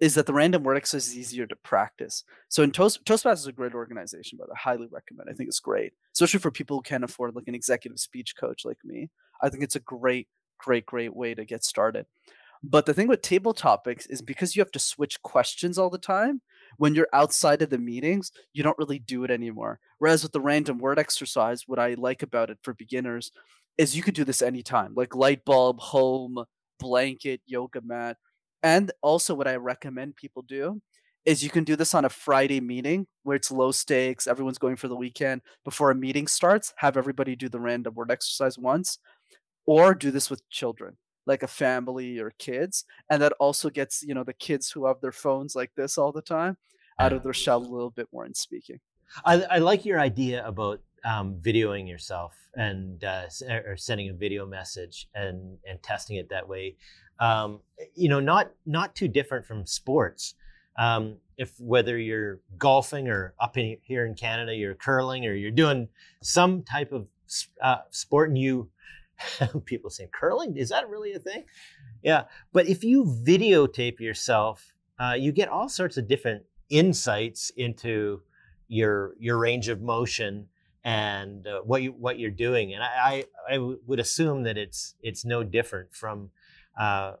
is 0.00 0.14
that 0.14 0.26
the 0.26 0.32
random 0.32 0.62
word 0.62 0.76
exercise 0.76 1.08
is 1.08 1.18
easier 1.18 1.44
to 1.44 1.56
practice. 1.56 2.22
So 2.48 2.62
in 2.62 2.70
Toast, 2.70 3.04
toastmasters 3.04 3.38
is 3.38 3.46
a 3.48 3.52
great 3.52 3.74
organization 3.74 4.38
but 4.40 4.48
i 4.52 4.58
highly 4.58 4.86
recommend 4.90 5.28
i 5.30 5.32
think 5.34 5.48
it's 5.48 5.60
great 5.60 5.92
especially 6.14 6.40
for 6.40 6.50
people 6.50 6.76
who 6.76 6.82
can't 6.82 7.04
afford 7.04 7.34
like 7.34 7.48
an 7.48 7.54
executive 7.54 8.00
speech 8.00 8.34
coach 8.36 8.64
like 8.64 8.78
me. 8.84 9.10
I 9.42 9.48
think 9.48 9.62
it's 9.62 9.76
a 9.76 9.80
great 9.80 10.28
great 10.58 10.86
great 10.86 11.14
way 11.14 11.34
to 11.34 11.44
get 11.44 11.64
started. 11.64 12.06
But 12.62 12.86
the 12.86 12.94
thing 12.94 13.06
with 13.06 13.22
table 13.22 13.54
topics 13.54 14.06
is 14.06 14.20
because 14.20 14.56
you 14.56 14.60
have 14.60 14.72
to 14.72 14.80
switch 14.80 15.22
questions 15.22 15.78
all 15.78 15.90
the 15.90 15.98
time 15.98 16.40
when 16.76 16.94
you're 16.94 17.08
outside 17.12 17.62
of 17.62 17.70
the 17.70 17.78
meetings, 17.78 18.30
you 18.52 18.62
don't 18.62 18.78
really 18.78 18.98
do 18.98 19.24
it 19.24 19.30
anymore. 19.30 19.80
Whereas 19.98 20.22
with 20.22 20.32
the 20.32 20.40
random 20.40 20.78
word 20.78 20.98
exercise, 20.98 21.64
what 21.66 21.78
I 21.78 21.94
like 21.94 22.22
about 22.22 22.50
it 22.50 22.58
for 22.62 22.74
beginners 22.74 23.32
is 23.76 23.96
you 23.96 24.02
could 24.02 24.14
do 24.14 24.24
this 24.24 24.42
anytime, 24.42 24.92
like 24.94 25.14
light 25.14 25.44
bulb, 25.44 25.78
home, 25.80 26.44
blanket, 26.78 27.40
yoga 27.46 27.80
mat. 27.80 28.16
And 28.62 28.90
also, 29.02 29.34
what 29.34 29.48
I 29.48 29.56
recommend 29.56 30.16
people 30.16 30.42
do 30.42 30.80
is 31.24 31.44
you 31.44 31.50
can 31.50 31.64
do 31.64 31.76
this 31.76 31.94
on 31.94 32.04
a 32.04 32.08
Friday 32.08 32.60
meeting 32.60 33.06
where 33.22 33.36
it's 33.36 33.50
low 33.50 33.70
stakes, 33.70 34.26
everyone's 34.26 34.58
going 34.58 34.76
for 34.76 34.88
the 34.88 34.96
weekend. 34.96 35.42
Before 35.64 35.90
a 35.90 35.94
meeting 35.94 36.26
starts, 36.26 36.72
have 36.76 36.96
everybody 36.96 37.36
do 37.36 37.48
the 37.48 37.60
random 37.60 37.94
word 37.94 38.10
exercise 38.10 38.58
once, 38.58 38.98
or 39.66 39.94
do 39.94 40.10
this 40.10 40.30
with 40.30 40.48
children 40.48 40.96
like 41.28 41.44
a 41.44 41.48
family 41.48 42.18
or 42.18 42.32
kids 42.38 42.84
and 43.10 43.22
that 43.22 43.32
also 43.38 43.70
gets 43.70 44.02
you 44.02 44.14
know 44.14 44.24
the 44.24 44.32
kids 44.32 44.70
who 44.70 44.86
have 44.86 45.00
their 45.00 45.12
phones 45.12 45.54
like 45.54 45.70
this 45.76 45.96
all 45.96 46.10
the 46.10 46.22
time 46.22 46.56
out 46.98 47.12
of 47.12 47.22
their 47.22 47.32
shell 47.32 47.58
a 47.58 47.62
little 47.62 47.90
bit 47.90 48.08
more 48.12 48.26
in 48.26 48.34
speaking. 48.34 48.80
I, 49.24 49.42
I 49.42 49.58
like 49.58 49.84
your 49.84 50.00
idea 50.00 50.46
about 50.46 50.80
um, 51.04 51.36
videoing 51.40 51.88
yourself 51.88 52.34
and 52.54 53.02
uh, 53.04 53.26
or 53.48 53.76
sending 53.76 54.10
a 54.10 54.14
video 54.14 54.46
message 54.46 55.08
and 55.14 55.58
and 55.68 55.82
testing 55.82 56.16
it 56.16 56.28
that 56.30 56.48
way. 56.48 56.76
Um, 57.20 57.60
you 57.94 58.08
know 58.08 58.20
not 58.20 58.50
not 58.66 58.94
too 58.94 59.08
different 59.08 59.46
from 59.46 59.66
sports. 59.66 60.34
Um, 60.76 61.16
if 61.36 61.52
whether 61.58 61.98
you're 61.98 62.40
golfing 62.56 63.08
or 63.08 63.34
up 63.40 63.56
in, 63.56 63.78
here 63.82 64.06
in 64.06 64.14
canada 64.14 64.54
you're 64.54 64.76
curling 64.76 65.26
or 65.26 65.34
you're 65.34 65.50
doing 65.50 65.88
some 66.22 66.62
type 66.62 66.92
of 66.92 67.08
uh, 67.60 67.78
sport 67.90 68.28
and 68.28 68.38
you 68.38 68.68
people 69.64 69.90
saying 69.90 70.10
curling? 70.12 70.56
Is 70.56 70.68
that 70.70 70.88
really 70.88 71.12
a 71.12 71.18
thing? 71.18 71.44
Yeah 72.02 72.24
but 72.52 72.68
if 72.68 72.84
you 72.84 73.04
videotape 73.04 74.00
yourself 74.00 74.72
uh, 74.98 75.14
you 75.18 75.32
get 75.32 75.48
all 75.48 75.68
sorts 75.68 75.96
of 75.96 76.08
different 76.08 76.44
insights 76.70 77.50
into 77.56 78.20
your 78.68 79.14
your 79.18 79.38
range 79.38 79.68
of 79.68 79.80
motion 79.80 80.46
and 80.84 81.46
uh, 81.46 81.60
what 81.60 81.82
you 81.82 81.92
what 81.92 82.18
you're 82.18 82.30
doing 82.30 82.74
and 82.74 82.82
I, 82.82 83.24
would 83.86 84.00
assume 84.00 84.42
that 84.44 84.58
it's 84.58 84.94
it's 85.02 85.24
no 85.24 85.42
different 85.42 85.94
from 85.94 86.30
uh, 86.78 87.14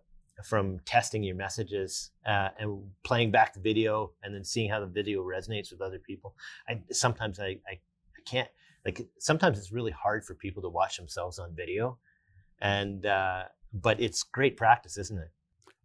from 0.44 0.78
testing 0.84 1.22
your 1.22 1.34
messages 1.34 2.10
uh, 2.26 2.48
and 2.58 2.82
playing 3.02 3.30
back 3.30 3.54
the 3.54 3.60
video 3.60 4.12
and 4.22 4.34
then 4.34 4.44
seeing 4.44 4.70
how 4.70 4.80
the 4.80 4.86
video 4.86 5.22
resonates 5.22 5.72
with 5.72 5.80
other 5.80 5.98
people. 5.98 6.34
I 6.68 6.80
sometimes 6.92 7.40
I, 7.40 7.58
I, 7.66 7.72
I 7.72 8.22
can't 8.24 8.48
like 8.88 9.06
sometimes 9.18 9.58
it's 9.58 9.70
really 9.70 9.92
hard 9.92 10.24
for 10.24 10.34
people 10.34 10.62
to 10.62 10.68
watch 10.70 10.96
themselves 10.96 11.38
on 11.38 11.54
video 11.54 11.98
and 12.60 13.04
uh, 13.04 13.44
but 13.72 14.00
it's 14.00 14.22
great 14.22 14.56
practice 14.56 14.96
isn't 14.96 15.18
it 15.18 15.30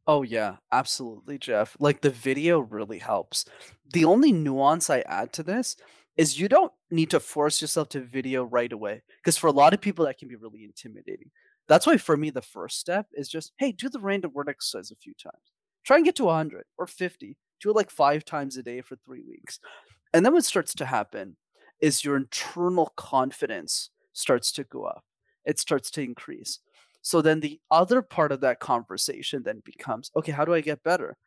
Oh 0.06 0.22
yeah, 0.22 0.58
absolutely, 0.70 1.38
Jeff. 1.38 1.78
Like 1.80 2.02
the 2.02 2.10
video 2.10 2.60
really 2.60 3.00
helps. 3.00 3.46
The 3.94 4.04
only 4.04 4.34
nuance 4.34 4.90
I 4.90 5.00
add 5.08 5.32
to 5.34 5.44
this 5.44 5.78
is 6.18 6.38
you 6.38 6.50
don't 6.50 6.74
need 6.92 7.10
to 7.12 7.22
force 7.22 7.62
yourself 7.62 7.88
to 7.90 8.02
video 8.02 8.44
right 8.44 8.74
away 8.74 9.02
because 9.22 9.38
for 9.38 9.48
a 9.48 9.54
lot 9.54 9.74
of 9.74 9.80
people 9.80 10.04
that 10.06 10.18
can 10.18 10.28
be 10.28 10.36
really 10.36 10.66
intimidating. 10.66 11.32
That's 11.70 11.88
why 11.88 11.96
for 11.96 12.18
me 12.18 12.32
the 12.32 12.42
first 12.42 12.80
step 12.82 13.08
is 13.14 13.30
just 13.30 13.54
hey, 13.58 13.72
do 13.72 13.88
the 13.88 14.02
random 14.02 14.32
word 14.34 14.50
exercise 14.50 14.92
a 14.92 14.98
few 14.98 15.14
times. 15.14 15.54
Try 15.86 15.96
and 15.96 16.06
get 16.06 16.18
to 16.18 16.26
100 16.26 16.66
or 16.78 16.86
50. 16.86 17.38
Do 17.62 17.70
it 17.70 17.76
like 17.76 17.90
5 17.90 18.26
times 18.26 18.58
a 18.58 18.64
day 18.64 18.82
for 18.82 18.98
3 18.98 19.22
weeks. 19.26 19.60
And 20.14 20.26
then 20.26 20.34
what 20.34 20.44
starts 20.44 20.74
to 20.76 20.86
happen 20.86 21.38
is 21.84 22.06
your 22.06 22.16
internal 22.16 22.94
confidence 22.96 23.90
starts 24.14 24.54
to 24.54 24.64
go 24.64 24.86
up. 24.86 25.04
It 25.44 25.60
starts 25.60 25.92
to 25.92 26.02
increase. 26.02 26.60
So 27.02 27.22
then 27.22 27.42
the 27.42 27.60
other 27.70 28.02
part 28.02 28.32
of 28.32 28.40
that 28.40 28.62
conversation 28.62 29.44
then 29.44 29.62
becomes, 29.66 30.10
okay, 30.16 30.32
how 30.32 30.46
do 30.46 30.54
I 30.54 30.62
get 30.62 30.82
better? 30.84 31.18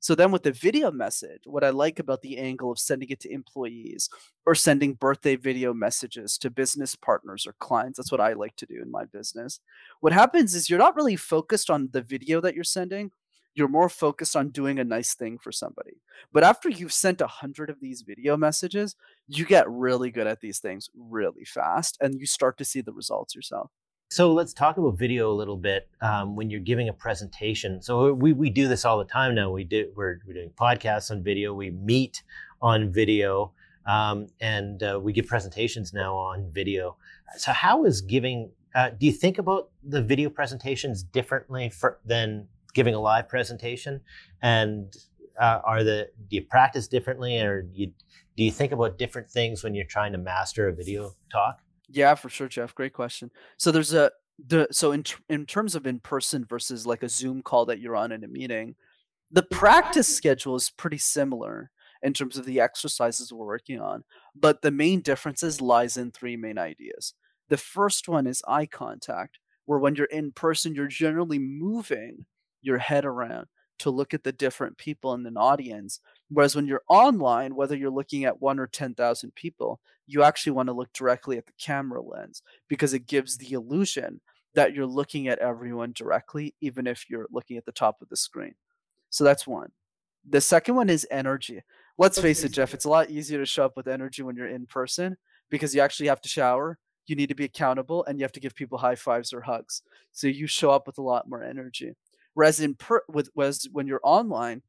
So 0.00 0.14
then 0.14 0.30
with 0.30 0.42
the 0.42 0.52
video 0.52 0.92
message, 0.92 1.40
what 1.46 1.64
I 1.64 1.70
like 1.70 1.98
about 1.98 2.20
the 2.20 2.36
angle 2.36 2.70
of 2.70 2.78
sending 2.78 3.08
it 3.08 3.20
to 3.20 3.32
employees 3.32 4.10
or 4.44 4.54
sending 4.54 4.92
birthday 4.92 5.36
video 5.36 5.72
messages 5.72 6.36
to 6.36 6.50
business 6.50 6.94
partners 6.94 7.46
or 7.46 7.54
clients, 7.58 7.96
that's 7.96 8.12
what 8.12 8.20
I 8.20 8.34
like 8.34 8.56
to 8.56 8.66
do 8.66 8.82
in 8.82 8.90
my 8.90 9.06
business. 9.06 9.60
What 10.00 10.12
happens 10.12 10.54
is 10.54 10.68
you're 10.68 10.78
not 10.78 10.96
really 10.96 11.16
focused 11.16 11.70
on 11.70 11.88
the 11.92 12.02
video 12.02 12.42
that 12.42 12.54
you're 12.54 12.64
sending. 12.64 13.10
You're 13.54 13.68
more 13.68 13.88
focused 13.88 14.34
on 14.34 14.48
doing 14.50 14.78
a 14.78 14.84
nice 14.84 15.14
thing 15.14 15.38
for 15.38 15.52
somebody. 15.52 16.00
But 16.32 16.44
after 16.44 16.68
you've 16.68 16.92
sent 16.92 17.20
a 17.20 17.26
hundred 17.26 17.70
of 17.70 17.80
these 17.80 18.02
video 18.02 18.36
messages, 18.36 18.96
you 19.28 19.44
get 19.44 19.70
really 19.70 20.10
good 20.10 20.26
at 20.26 20.40
these 20.40 20.58
things 20.58 20.88
really 20.96 21.44
fast 21.44 21.96
and 22.00 22.20
you 22.20 22.26
start 22.26 22.58
to 22.58 22.64
see 22.64 22.80
the 22.80 22.92
results 22.92 23.34
yourself. 23.34 23.70
So 24.10 24.32
let's 24.32 24.52
talk 24.52 24.76
about 24.76 24.96
video 24.96 25.32
a 25.32 25.34
little 25.34 25.56
bit 25.56 25.88
um, 26.00 26.36
when 26.36 26.50
you're 26.50 26.60
giving 26.60 26.88
a 26.88 26.92
presentation. 26.92 27.82
So 27.82 28.12
we, 28.12 28.32
we 28.32 28.50
do 28.50 28.68
this 28.68 28.84
all 28.84 28.98
the 28.98 29.04
time 29.04 29.34
now. 29.34 29.50
We 29.50 29.64
do 29.64 29.90
we're, 29.96 30.18
we're 30.26 30.34
doing 30.34 30.50
podcasts 30.50 31.10
on 31.10 31.22
video. 31.22 31.52
We 31.52 31.70
meet 31.70 32.22
on 32.62 32.92
video, 32.92 33.52
um, 33.86 34.28
and 34.40 34.82
uh, 34.82 35.00
we 35.02 35.12
give 35.12 35.26
presentations 35.26 35.92
now 35.92 36.14
on 36.14 36.48
video. 36.52 36.96
So 37.38 37.52
how 37.52 37.84
is 37.84 38.02
giving? 38.02 38.50
Uh, 38.74 38.90
do 38.90 39.06
you 39.06 39.12
think 39.12 39.38
about 39.38 39.70
the 39.82 40.02
video 40.02 40.30
presentations 40.30 41.02
differently 41.02 41.70
for, 41.70 41.98
than 42.04 42.46
giving 42.74 42.94
a 42.94 43.00
live 43.00 43.28
presentation? 43.28 44.00
And 44.42 44.94
uh, 45.40 45.60
are 45.64 45.82
the 45.82 46.10
do 46.28 46.36
you 46.36 46.42
practice 46.42 46.86
differently, 46.88 47.40
or 47.40 47.62
do 47.62 47.80
you, 47.82 47.92
do 48.36 48.44
you 48.44 48.50
think 48.50 48.72
about 48.72 48.98
different 48.98 49.30
things 49.30 49.64
when 49.64 49.74
you're 49.74 49.86
trying 49.86 50.12
to 50.12 50.18
master 50.18 50.68
a 50.68 50.74
video 50.74 51.12
talk? 51.32 51.60
Yeah, 51.88 52.14
for 52.14 52.28
sure, 52.28 52.48
Jeff. 52.48 52.74
Great 52.74 52.92
question. 52.92 53.30
So 53.56 53.70
there's 53.70 53.92
a 53.92 54.10
the 54.46 54.66
so 54.70 54.92
in 54.92 55.04
in 55.28 55.46
terms 55.46 55.74
of 55.74 55.86
in 55.86 56.00
person 56.00 56.44
versus 56.44 56.86
like 56.86 57.02
a 57.02 57.08
Zoom 57.08 57.42
call 57.42 57.66
that 57.66 57.80
you're 57.80 57.96
on 57.96 58.12
in 58.12 58.24
a 58.24 58.28
meeting, 58.28 58.74
the 59.30 59.42
practice 59.42 60.14
schedule 60.14 60.56
is 60.56 60.70
pretty 60.70 60.98
similar 60.98 61.70
in 62.02 62.12
terms 62.12 62.36
of 62.36 62.44
the 62.44 62.60
exercises 62.60 63.32
we're 63.32 63.46
working 63.46 63.80
on, 63.80 64.04
but 64.34 64.62
the 64.62 64.70
main 64.70 65.00
differences 65.00 65.60
lies 65.60 65.96
in 65.96 66.10
three 66.10 66.36
main 66.36 66.58
ideas. 66.58 67.14
The 67.48 67.56
first 67.56 68.08
one 68.08 68.26
is 68.26 68.42
eye 68.46 68.66
contact, 68.66 69.38
where 69.64 69.78
when 69.78 69.94
you're 69.94 70.06
in 70.06 70.32
person, 70.32 70.74
you're 70.74 70.86
generally 70.86 71.38
moving 71.38 72.26
your 72.64 72.78
head 72.78 73.04
around 73.04 73.46
to 73.78 73.90
look 73.90 74.14
at 74.14 74.22
the 74.22 74.32
different 74.32 74.76
people 74.78 75.14
in 75.14 75.26
an 75.26 75.36
audience. 75.36 76.00
Whereas 76.30 76.54
when 76.54 76.66
you're 76.66 76.82
online, 76.88 77.54
whether 77.54 77.76
you're 77.76 77.90
looking 77.90 78.24
at 78.24 78.40
one 78.40 78.58
or 78.58 78.66
10,000 78.66 79.34
people, 79.34 79.80
you 80.06 80.22
actually 80.22 80.52
want 80.52 80.68
to 80.68 80.72
look 80.72 80.92
directly 80.92 81.38
at 81.38 81.46
the 81.46 81.52
camera 81.58 82.02
lens 82.02 82.42
because 82.68 82.94
it 82.94 83.06
gives 83.06 83.36
the 83.36 83.52
illusion 83.52 84.20
that 84.54 84.74
you're 84.74 84.86
looking 84.86 85.28
at 85.28 85.38
everyone 85.40 85.92
directly, 85.94 86.54
even 86.60 86.86
if 86.86 87.10
you're 87.10 87.26
looking 87.32 87.56
at 87.56 87.64
the 87.64 87.72
top 87.72 88.00
of 88.00 88.08
the 88.08 88.16
screen. 88.16 88.54
So 89.10 89.24
that's 89.24 89.46
one. 89.46 89.70
The 90.28 90.40
second 90.40 90.76
one 90.76 90.88
is 90.88 91.06
energy. 91.10 91.60
Let's 91.98 92.18
face 92.18 92.42
it, 92.44 92.52
Jeff, 92.52 92.74
it's 92.74 92.86
a 92.86 92.90
lot 92.90 93.10
easier 93.10 93.38
to 93.38 93.46
show 93.46 93.64
up 93.64 93.76
with 93.76 93.88
energy 93.88 94.22
when 94.22 94.36
you're 94.36 94.48
in 94.48 94.66
person 94.66 95.16
because 95.50 95.74
you 95.74 95.80
actually 95.80 96.08
have 96.08 96.20
to 96.22 96.28
shower, 96.28 96.78
you 97.06 97.14
need 97.14 97.28
to 97.28 97.34
be 97.34 97.44
accountable, 97.44 98.04
and 98.04 98.18
you 98.18 98.24
have 98.24 98.32
to 98.32 98.40
give 98.40 98.54
people 98.54 98.78
high 98.78 98.94
fives 98.94 99.32
or 99.32 99.40
hugs. 99.40 99.82
So 100.12 100.26
you 100.26 100.46
show 100.46 100.70
up 100.70 100.86
with 100.86 100.98
a 100.98 101.02
lot 101.02 101.28
more 101.28 101.42
energy. 101.42 101.94
Whereas 102.34 102.60
in 102.60 102.74
per 102.74 103.02
with 103.08 103.30
whereas 103.34 103.66
when 103.72 103.86
you're 103.86 104.00
online, 104.02 104.62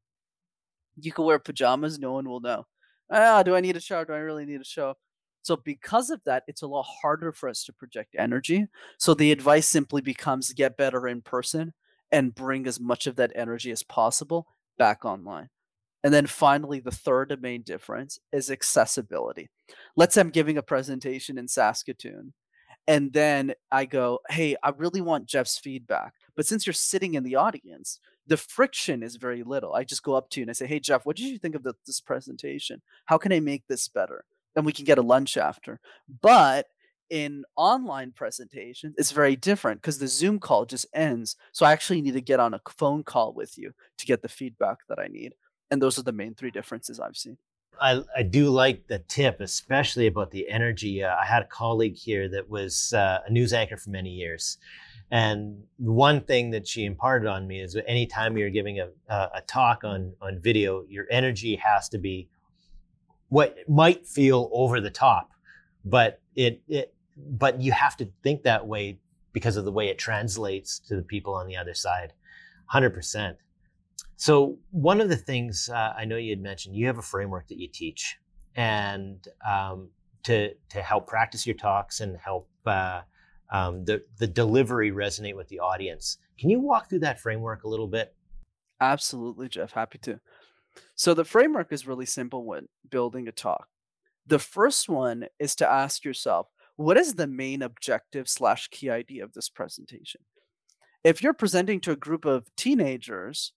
you 1.00 1.12
can 1.12 1.24
wear 1.24 1.38
pajamas, 1.38 1.98
no 1.98 2.12
one 2.12 2.28
will 2.28 2.40
know. 2.40 2.66
Ah, 3.10 3.42
do 3.42 3.54
I 3.54 3.60
need 3.60 3.76
a 3.76 3.80
shower? 3.80 4.04
Do 4.04 4.14
I 4.14 4.18
really 4.18 4.46
need 4.46 4.60
a 4.60 4.64
shower? 4.64 4.94
So 5.42 5.56
because 5.56 6.10
of 6.10 6.20
that, 6.24 6.42
it's 6.48 6.62
a 6.62 6.66
lot 6.66 6.86
harder 7.02 7.30
for 7.32 7.48
us 7.48 7.62
to 7.64 7.72
project 7.72 8.16
energy. 8.18 8.66
So 8.98 9.14
the 9.14 9.30
advice 9.30 9.68
simply 9.68 10.02
becomes 10.02 10.52
get 10.52 10.76
better 10.76 11.06
in 11.06 11.22
person 11.22 11.72
and 12.10 12.34
bring 12.34 12.66
as 12.66 12.80
much 12.80 13.06
of 13.06 13.14
that 13.16 13.30
energy 13.36 13.70
as 13.70 13.84
possible 13.84 14.48
back 14.76 15.04
online. 15.04 15.48
And 16.02 16.12
then 16.12 16.26
finally, 16.26 16.80
the 16.80 16.90
third 16.90 17.36
main 17.40 17.62
difference 17.62 18.18
is 18.32 18.50
accessibility. 18.50 19.48
Let's 19.96 20.14
say 20.14 20.20
I'm 20.20 20.30
giving 20.30 20.58
a 20.58 20.62
presentation 20.62 21.38
in 21.38 21.46
Saskatoon, 21.46 22.32
and 22.88 23.12
then 23.12 23.54
I 23.70 23.84
go, 23.84 24.20
Hey, 24.28 24.56
I 24.62 24.70
really 24.76 25.00
want 25.00 25.26
Jeff's 25.26 25.58
feedback. 25.58 26.12
But 26.36 26.46
since 26.46 26.66
you're 26.66 26.74
sitting 26.74 27.14
in 27.14 27.24
the 27.24 27.34
audience, 27.34 27.98
the 28.26 28.36
friction 28.36 29.02
is 29.02 29.16
very 29.16 29.42
little. 29.42 29.74
I 29.74 29.84
just 29.84 30.02
go 30.02 30.14
up 30.14 30.28
to 30.30 30.40
you 30.40 30.44
and 30.44 30.50
I 30.50 30.52
say, 30.52 30.66
Hey, 30.66 30.80
Jeff, 30.80 31.06
what 31.06 31.16
did 31.16 31.26
you 31.26 31.38
think 31.38 31.54
of 31.54 31.62
the, 31.62 31.74
this 31.86 32.00
presentation? 32.00 32.82
How 33.06 33.18
can 33.18 33.32
I 33.32 33.40
make 33.40 33.66
this 33.68 33.88
better? 33.88 34.24
And 34.54 34.66
we 34.66 34.72
can 34.72 34.84
get 34.84 34.98
a 34.98 35.02
lunch 35.02 35.36
after. 35.36 35.80
But 36.22 36.66
in 37.10 37.44
online 37.56 38.12
presentations, 38.12 38.94
it's 38.98 39.12
very 39.12 39.36
different 39.36 39.80
because 39.80 39.98
the 39.98 40.08
Zoom 40.08 40.38
call 40.38 40.64
just 40.64 40.86
ends. 40.92 41.36
So 41.52 41.64
I 41.64 41.72
actually 41.72 42.02
need 42.02 42.14
to 42.14 42.20
get 42.20 42.40
on 42.40 42.54
a 42.54 42.60
phone 42.68 43.04
call 43.04 43.32
with 43.32 43.56
you 43.56 43.72
to 43.98 44.06
get 44.06 44.22
the 44.22 44.28
feedback 44.28 44.78
that 44.88 44.98
I 44.98 45.06
need. 45.08 45.34
And 45.70 45.80
those 45.80 45.98
are 45.98 46.02
the 46.02 46.12
main 46.12 46.34
three 46.34 46.50
differences 46.50 47.00
I've 47.00 47.16
seen. 47.16 47.38
I, 47.80 48.02
I 48.16 48.22
do 48.22 48.48
like 48.48 48.86
the 48.86 49.00
tip, 49.00 49.40
especially 49.40 50.06
about 50.06 50.30
the 50.30 50.48
energy. 50.48 51.02
Uh, 51.04 51.14
I 51.14 51.26
had 51.26 51.42
a 51.42 51.46
colleague 51.46 51.96
here 51.96 52.28
that 52.30 52.48
was 52.48 52.92
uh, 52.94 53.20
a 53.26 53.30
news 53.30 53.52
anchor 53.52 53.76
for 53.76 53.90
many 53.90 54.10
years. 54.10 54.58
And 55.10 55.62
one 55.78 56.20
thing 56.22 56.50
that 56.50 56.66
she 56.66 56.84
imparted 56.84 57.28
on 57.28 57.46
me 57.46 57.60
is 57.60 57.74
that 57.74 57.88
anytime 57.88 58.36
you're 58.36 58.50
giving 58.50 58.80
a, 58.80 58.88
a 59.08 59.42
talk 59.46 59.84
on, 59.84 60.12
on 60.20 60.40
video, 60.40 60.84
your 60.88 61.06
energy 61.10 61.56
has 61.56 61.88
to 61.90 61.98
be 61.98 62.28
what 63.28 63.56
might 63.68 64.06
feel 64.06 64.50
over 64.52 64.80
the 64.80 64.90
top, 64.90 65.30
but 65.84 66.20
it, 66.34 66.60
it 66.68 66.92
but 67.16 67.60
you 67.60 67.72
have 67.72 67.96
to 67.96 68.08
think 68.22 68.42
that 68.42 68.66
way 68.66 68.98
because 69.32 69.56
of 69.56 69.64
the 69.64 69.72
way 69.72 69.88
it 69.88 69.98
translates 69.98 70.78
to 70.78 70.96
the 70.96 71.02
people 71.02 71.34
on 71.34 71.46
the 71.46 71.56
other 71.56 71.74
side. 71.74 72.12
100%. 72.72 73.36
So 74.16 74.58
one 74.70 75.00
of 75.00 75.08
the 75.08 75.16
things 75.16 75.68
uh, 75.68 75.92
I 75.96 76.04
know 76.04 76.16
you 76.16 76.30
had 76.30 76.40
mentioned, 76.40 76.74
you 76.74 76.86
have 76.86 76.98
a 76.98 77.02
framework 77.02 77.48
that 77.48 77.58
you 77.58 77.68
teach, 77.68 78.16
and 78.54 79.26
um, 79.46 79.90
to 80.22 80.54
to 80.70 80.82
help 80.82 81.06
practice 81.06 81.46
your 81.46 81.56
talks 81.56 82.00
and 82.00 82.16
help 82.16 82.48
uh, 82.64 83.02
um, 83.50 83.84
the 83.84 84.02
the 84.18 84.26
delivery 84.26 84.90
resonate 84.90 85.36
with 85.36 85.48
the 85.48 85.60
audience. 85.60 86.18
Can 86.38 86.50
you 86.50 86.60
walk 86.60 86.88
through 86.88 87.00
that 87.00 87.20
framework 87.20 87.64
a 87.64 87.68
little 87.68 87.86
bit? 87.86 88.14
Absolutely, 88.80 89.48
Jeff. 89.48 89.72
Happy 89.72 89.98
to. 89.98 90.20
So 90.94 91.14
the 91.14 91.24
framework 91.24 91.72
is 91.72 91.86
really 91.86 92.06
simple 92.06 92.44
when 92.44 92.68
building 92.90 93.28
a 93.28 93.32
talk. 93.32 93.68
The 94.26 94.38
first 94.38 94.88
one 94.88 95.26
is 95.38 95.54
to 95.56 95.70
ask 95.70 96.04
yourself, 96.04 96.48
what 96.76 96.96
is 96.96 97.14
the 97.14 97.26
main 97.26 97.62
objective 97.62 98.28
slash 98.28 98.68
key 98.68 98.90
idea 98.90 99.24
of 99.24 99.32
this 99.32 99.48
presentation? 99.48 100.20
If 101.04 101.22
you're 101.22 101.32
presenting 101.32 101.80
to 101.82 101.92
a 101.92 101.96
group 101.96 102.24
of 102.24 102.54
teenagers 102.56 103.52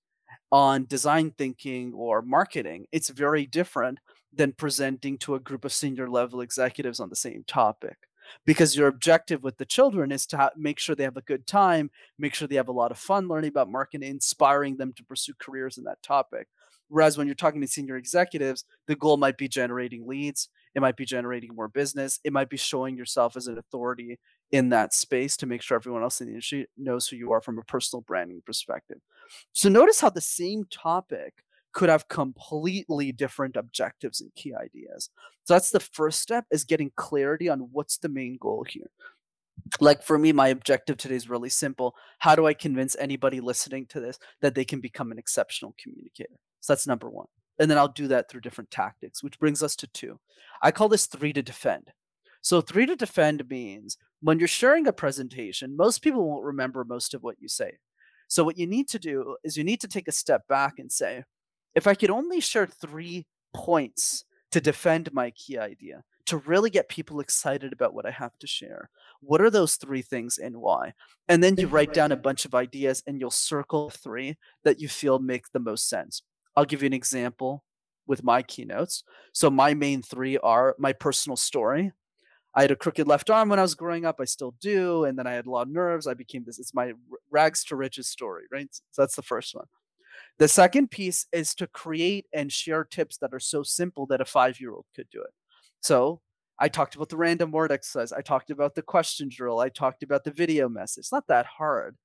on 0.51 0.85
design 0.85 1.33
thinking 1.37 1.93
or 1.93 2.21
marketing, 2.21 2.85
it's 2.91 3.09
very 3.09 3.45
different 3.45 3.99
than 4.31 4.53
presenting 4.53 5.17
to 5.17 5.35
a 5.35 5.39
group 5.39 5.65
of 5.65 5.73
senior 5.73 6.09
level 6.09 6.39
executives 6.39 6.99
on 6.99 7.09
the 7.09 7.15
same 7.15 7.43
topic 7.47 7.97
because 8.45 8.75
your 8.75 8.87
objective 8.87 9.43
with 9.43 9.57
the 9.57 9.65
children 9.65 10.11
is 10.11 10.25
to 10.27 10.37
ha- 10.37 10.51
make 10.55 10.79
sure 10.79 10.95
they 10.95 11.03
have 11.03 11.17
a 11.17 11.21
good 11.21 11.45
time, 11.47 11.89
make 12.17 12.33
sure 12.33 12.47
they 12.47 12.55
have 12.55 12.67
a 12.67 12.73
lot 12.73 12.91
of 12.91 12.97
fun 12.97 13.27
learning 13.27 13.49
about 13.49 13.69
marketing, 13.69 14.09
inspiring 14.09 14.77
them 14.77 14.93
to 14.93 15.03
pursue 15.03 15.33
careers 15.39 15.77
in 15.77 15.83
that 15.85 16.01
topic. 16.01 16.47
Whereas 16.89 17.17
when 17.17 17.27
you're 17.27 17.35
talking 17.35 17.61
to 17.61 17.67
senior 17.67 17.97
executives, 17.97 18.65
the 18.87 18.95
goal 18.95 19.17
might 19.17 19.37
be 19.37 19.47
generating 19.47 20.07
leads, 20.07 20.49
it 20.73 20.81
might 20.81 20.97
be 20.97 21.05
generating 21.05 21.55
more 21.55 21.67
business, 21.67 22.19
it 22.23 22.33
might 22.33 22.49
be 22.49 22.57
showing 22.57 22.97
yourself 22.97 23.37
as 23.37 23.47
an 23.47 23.57
authority 23.57 24.19
in 24.51 24.69
that 24.69 24.93
space 24.93 25.37
to 25.37 25.45
make 25.45 25.61
sure 25.61 25.75
everyone 25.75 26.01
else 26.01 26.19
in 26.19 26.27
the 26.27 26.33
industry 26.33 26.67
knows 26.77 27.07
who 27.07 27.15
you 27.15 27.31
are 27.31 27.41
from 27.41 27.59
a 27.59 27.63
personal 27.63 28.01
branding 28.01 28.41
perspective. 28.43 28.97
So 29.53 29.69
notice 29.69 30.01
how 30.01 30.09
the 30.09 30.21
same 30.21 30.65
topic 30.71 31.43
could 31.73 31.89
have 31.89 32.07
completely 32.07 33.11
different 33.11 33.55
objectives 33.55 34.21
and 34.21 34.33
key 34.35 34.53
ideas. 34.55 35.09
So 35.43 35.53
that's 35.53 35.71
the 35.71 35.79
first 35.79 36.21
step 36.21 36.45
is 36.51 36.63
getting 36.63 36.91
clarity 36.95 37.49
on 37.49 37.69
what's 37.71 37.97
the 37.97 38.09
main 38.09 38.37
goal 38.39 38.65
here. 38.67 38.89
Like 39.79 40.01
for 40.01 40.17
me, 40.17 40.31
my 40.31 40.47
objective 40.47 40.97
today 40.97 41.15
is 41.15 41.29
really 41.29 41.49
simple. 41.49 41.95
How 42.19 42.35
do 42.35 42.47
I 42.47 42.53
convince 42.53 42.95
anybody 42.97 43.39
listening 43.39 43.85
to 43.87 43.99
this 43.99 44.17
that 44.41 44.55
they 44.55 44.65
can 44.65 44.79
become 44.79 45.11
an 45.11 45.19
exceptional 45.19 45.75
communicator? 45.81 46.35
So 46.59 46.73
that's 46.73 46.87
number 46.87 47.09
one. 47.09 47.27
And 47.59 47.69
then 47.69 47.77
I'll 47.77 47.89
do 47.89 48.07
that 48.07 48.29
through 48.29 48.41
different 48.41 48.71
tactics, 48.71 49.21
which 49.21 49.37
brings 49.37 49.61
us 49.61 49.75
to 49.77 49.87
two. 49.87 50.19
I 50.61 50.71
call 50.71 50.87
this 50.87 51.07
three 51.07 51.33
to 51.33 51.41
defend. 51.41 51.91
So, 52.41 52.61
three 52.61 52.85
to 52.85 52.95
defend 52.95 53.49
means 53.49 53.97
when 54.21 54.39
you're 54.39 54.47
sharing 54.47 54.87
a 54.87 54.93
presentation, 54.93 55.75
most 55.75 56.01
people 56.01 56.25
won't 56.25 56.45
remember 56.45 56.85
most 56.85 57.13
of 57.13 57.21
what 57.21 57.35
you 57.39 57.49
say. 57.49 57.77
So, 58.29 58.43
what 58.43 58.57
you 58.57 58.65
need 58.65 58.87
to 58.89 58.99
do 58.99 59.35
is 59.43 59.57
you 59.57 59.63
need 59.63 59.81
to 59.81 59.89
take 59.89 60.07
a 60.07 60.13
step 60.13 60.47
back 60.47 60.79
and 60.79 60.91
say, 60.91 61.25
if 61.75 61.87
I 61.87 61.95
could 61.95 62.09
only 62.09 62.39
share 62.39 62.67
three 62.67 63.25
points 63.53 64.25
to 64.51 64.61
defend 64.61 65.13
my 65.13 65.31
key 65.31 65.57
idea, 65.57 66.03
to 66.25 66.37
really 66.37 66.69
get 66.69 66.89
people 66.89 67.19
excited 67.19 67.73
about 67.73 67.93
what 67.93 68.05
I 68.05 68.11
have 68.11 68.37
to 68.39 68.47
share, 68.47 68.89
what 69.21 69.41
are 69.41 69.49
those 69.49 69.75
three 69.75 70.01
things 70.01 70.37
and 70.37 70.57
why? 70.57 70.93
And 71.27 71.43
then 71.43 71.55
you 71.57 71.67
write 71.67 71.93
down 71.93 72.11
a 72.11 72.17
bunch 72.17 72.45
of 72.45 72.55
ideas 72.55 73.03
and 73.05 73.19
you'll 73.19 73.31
circle 73.31 73.89
three 73.89 74.37
that 74.63 74.79
you 74.79 74.87
feel 74.87 75.19
make 75.19 75.51
the 75.51 75.59
most 75.59 75.87
sense. 75.87 76.23
I'll 76.55 76.65
give 76.65 76.81
you 76.81 76.87
an 76.87 76.93
example 76.93 77.63
with 78.07 78.23
my 78.23 78.41
keynotes. 78.41 79.03
So, 79.33 79.49
my 79.49 79.73
main 79.73 80.01
three 80.01 80.37
are 80.39 80.75
my 80.79 80.93
personal 80.93 81.37
story. 81.37 81.91
I 82.55 82.63
had 82.63 82.71
a 82.71 82.75
crooked 82.75 83.07
left 83.07 83.29
arm 83.29 83.49
when 83.49 83.59
I 83.59 83.61
was 83.61 83.75
growing 83.75 84.05
up. 84.05 84.17
I 84.19 84.25
still 84.25 84.55
do. 84.59 85.05
And 85.05 85.17
then 85.17 85.27
I 85.27 85.33
had 85.33 85.45
a 85.45 85.51
lot 85.51 85.67
of 85.67 85.73
nerves. 85.73 86.07
I 86.07 86.15
became 86.15 86.43
this. 86.45 86.59
It's 86.59 86.73
my 86.73 86.93
rags 87.29 87.63
to 87.65 87.75
riches 87.75 88.07
story, 88.07 88.45
right? 88.51 88.67
So 88.91 89.01
that's 89.01 89.15
the 89.15 89.21
first 89.21 89.53
one. 89.55 89.65
The 90.39 90.47
second 90.47 90.89
piece 90.89 91.27
is 91.33 91.53
to 91.55 91.67
create 91.67 92.25
and 92.33 92.51
share 92.51 92.85
tips 92.85 93.17
that 93.17 93.33
are 93.33 93.41
so 93.41 93.61
simple 93.61 94.05
that 94.07 94.21
a 94.21 94.25
five 94.25 94.59
year 94.59 94.71
old 94.71 94.85
could 94.95 95.09
do 95.11 95.21
it. 95.21 95.31
So 95.81 96.21
I 96.57 96.69
talked 96.69 96.95
about 96.95 97.09
the 97.09 97.17
random 97.17 97.51
word 97.51 97.71
exercise. 97.71 98.13
I 98.13 98.21
talked 98.21 98.49
about 98.49 98.73
the 98.73 98.81
question 98.81 99.29
drill. 99.29 99.59
I 99.59 99.69
talked 99.69 100.01
about 100.01 100.23
the 100.23 100.31
video 100.31 100.69
message. 100.69 101.03
It's 101.03 101.11
not 101.11 101.27
that 101.27 101.45
hard. 101.45 101.97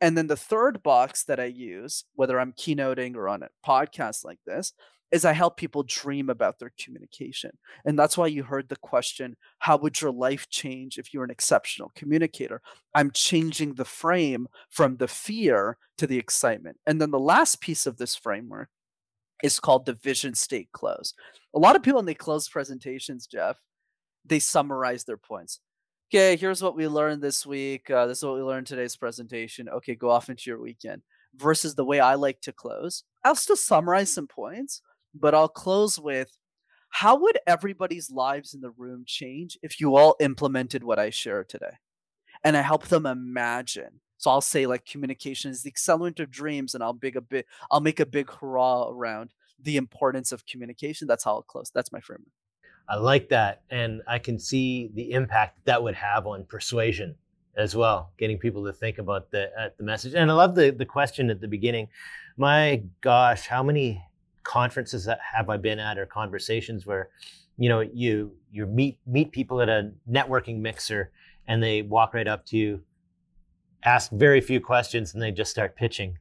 And 0.00 0.16
then 0.16 0.26
the 0.26 0.36
third 0.36 0.82
box 0.82 1.24
that 1.24 1.38
I 1.38 1.44
use, 1.44 2.04
whether 2.14 2.40
I'm 2.40 2.52
keynoting 2.52 3.16
or 3.16 3.28
on 3.28 3.42
a 3.42 3.48
podcast 3.66 4.24
like 4.24 4.38
this, 4.46 4.72
is 5.12 5.24
I 5.24 5.32
help 5.32 5.56
people 5.56 5.82
dream 5.82 6.30
about 6.30 6.58
their 6.58 6.72
communication. 6.78 7.50
And 7.84 7.98
that's 7.98 8.16
why 8.16 8.28
you 8.28 8.42
heard 8.42 8.68
the 8.68 8.76
question 8.76 9.36
how 9.58 9.76
would 9.78 10.00
your 10.00 10.12
life 10.12 10.48
change 10.48 10.98
if 10.98 11.12
you're 11.12 11.24
an 11.24 11.30
exceptional 11.30 11.92
communicator? 11.94 12.62
I'm 12.94 13.10
changing 13.10 13.74
the 13.74 13.84
frame 13.84 14.46
from 14.68 14.96
the 14.96 15.08
fear 15.08 15.76
to 15.98 16.06
the 16.06 16.18
excitement. 16.18 16.78
And 16.86 17.00
then 17.00 17.10
the 17.10 17.18
last 17.18 17.60
piece 17.60 17.86
of 17.86 17.96
this 17.96 18.14
framework 18.14 18.68
is 19.42 19.60
called 19.60 19.86
the 19.86 19.94
vision 19.94 20.34
state 20.34 20.68
close. 20.72 21.14
A 21.54 21.58
lot 21.58 21.76
of 21.76 21.82
people, 21.82 21.98
when 21.98 22.06
they 22.06 22.14
close 22.14 22.48
presentations, 22.48 23.26
Jeff, 23.26 23.58
they 24.24 24.38
summarize 24.38 25.04
their 25.04 25.16
points. 25.16 25.60
Okay, 26.12 26.36
here's 26.36 26.62
what 26.62 26.76
we 26.76 26.88
learned 26.88 27.22
this 27.22 27.46
week. 27.46 27.88
Uh, 27.90 28.06
this 28.06 28.18
is 28.18 28.24
what 28.24 28.34
we 28.34 28.42
learned 28.42 28.66
today's 28.66 28.96
presentation. 28.96 29.68
Okay, 29.68 29.94
go 29.94 30.10
off 30.10 30.28
into 30.28 30.50
your 30.50 30.60
weekend. 30.60 31.02
Versus 31.36 31.76
the 31.76 31.84
way 31.84 32.00
I 32.00 32.16
like 32.16 32.40
to 32.40 32.52
close, 32.52 33.04
I'll 33.22 33.36
still 33.36 33.54
summarize 33.54 34.12
some 34.12 34.26
points, 34.26 34.82
but 35.14 35.34
I'll 35.34 35.48
close 35.48 35.98
with 35.98 36.36
how 36.90 37.16
would 37.20 37.38
everybody's 37.46 38.10
lives 38.10 38.52
in 38.52 38.60
the 38.60 38.70
room 38.70 39.04
change 39.06 39.56
if 39.62 39.80
you 39.80 39.96
all 39.96 40.16
implemented 40.20 40.82
what 40.82 40.98
I 40.98 41.10
shared 41.10 41.48
today? 41.48 41.78
And 42.42 42.56
I 42.56 42.62
help 42.62 42.88
them 42.88 43.06
imagine. 43.06 44.00
So 44.16 44.30
I'll 44.30 44.40
say 44.40 44.66
like 44.66 44.84
communication 44.84 45.50
is 45.50 45.62
the 45.62 45.70
accelerant 45.70 46.20
of 46.20 46.30
dreams, 46.30 46.74
and 46.74 46.82
I'll 46.82 46.92
big 46.92 47.16
a 47.16 47.20
bit 47.20 47.46
I'll 47.70 47.80
make 47.80 48.00
a 48.00 48.06
big 48.06 48.30
hurrah 48.30 48.88
around 48.88 49.30
the 49.62 49.76
importance 49.76 50.32
of 50.32 50.46
communication. 50.46 51.06
That's 51.06 51.24
how 51.24 51.36
I'll 51.36 51.42
close. 51.42 51.70
That's 51.70 51.92
my 51.92 52.00
framework. 52.00 52.32
I 52.88 52.96
like 52.96 53.28
that. 53.28 53.62
And 53.70 54.02
I 54.08 54.18
can 54.18 54.38
see 54.38 54.90
the 54.94 55.12
impact 55.12 55.64
that 55.64 55.82
would 55.82 55.94
have 55.94 56.26
on 56.26 56.44
persuasion 56.44 57.14
as 57.56 57.76
well, 57.76 58.10
getting 58.18 58.36
people 58.36 58.64
to 58.64 58.72
think 58.72 58.98
about 58.98 59.30
the, 59.30 59.50
uh, 59.58 59.68
the 59.78 59.84
message. 59.84 60.14
And 60.14 60.30
I 60.30 60.34
love 60.34 60.54
the, 60.54 60.70
the 60.70 60.86
question 60.86 61.30
at 61.30 61.40
the 61.40 61.48
beginning. 61.48 61.88
My 62.36 62.82
gosh, 63.00 63.46
how 63.46 63.62
many 63.62 64.02
conferences 64.42 65.04
that 65.04 65.18
have 65.34 65.48
I 65.50 65.56
been 65.56 65.78
at 65.78 65.98
or 65.98 66.06
conversations 66.06 66.86
where, 66.86 67.10
you 67.56 67.68
know, 67.68 67.80
you 67.80 68.32
you 68.50 68.66
meet 68.66 68.98
meet 69.06 69.32
people 69.32 69.60
at 69.60 69.68
a 69.68 69.92
networking 70.08 70.60
mixer 70.60 71.12
and 71.46 71.62
they 71.62 71.82
walk 71.82 72.14
right 72.14 72.28
up 72.28 72.46
to 72.46 72.56
you, 72.56 72.80
ask 73.84 74.10
very 74.12 74.40
few 74.40 74.60
questions, 74.60 75.14
and 75.14 75.22
they 75.22 75.30
just 75.32 75.50
start 75.50 75.76
pitching, 75.76 76.18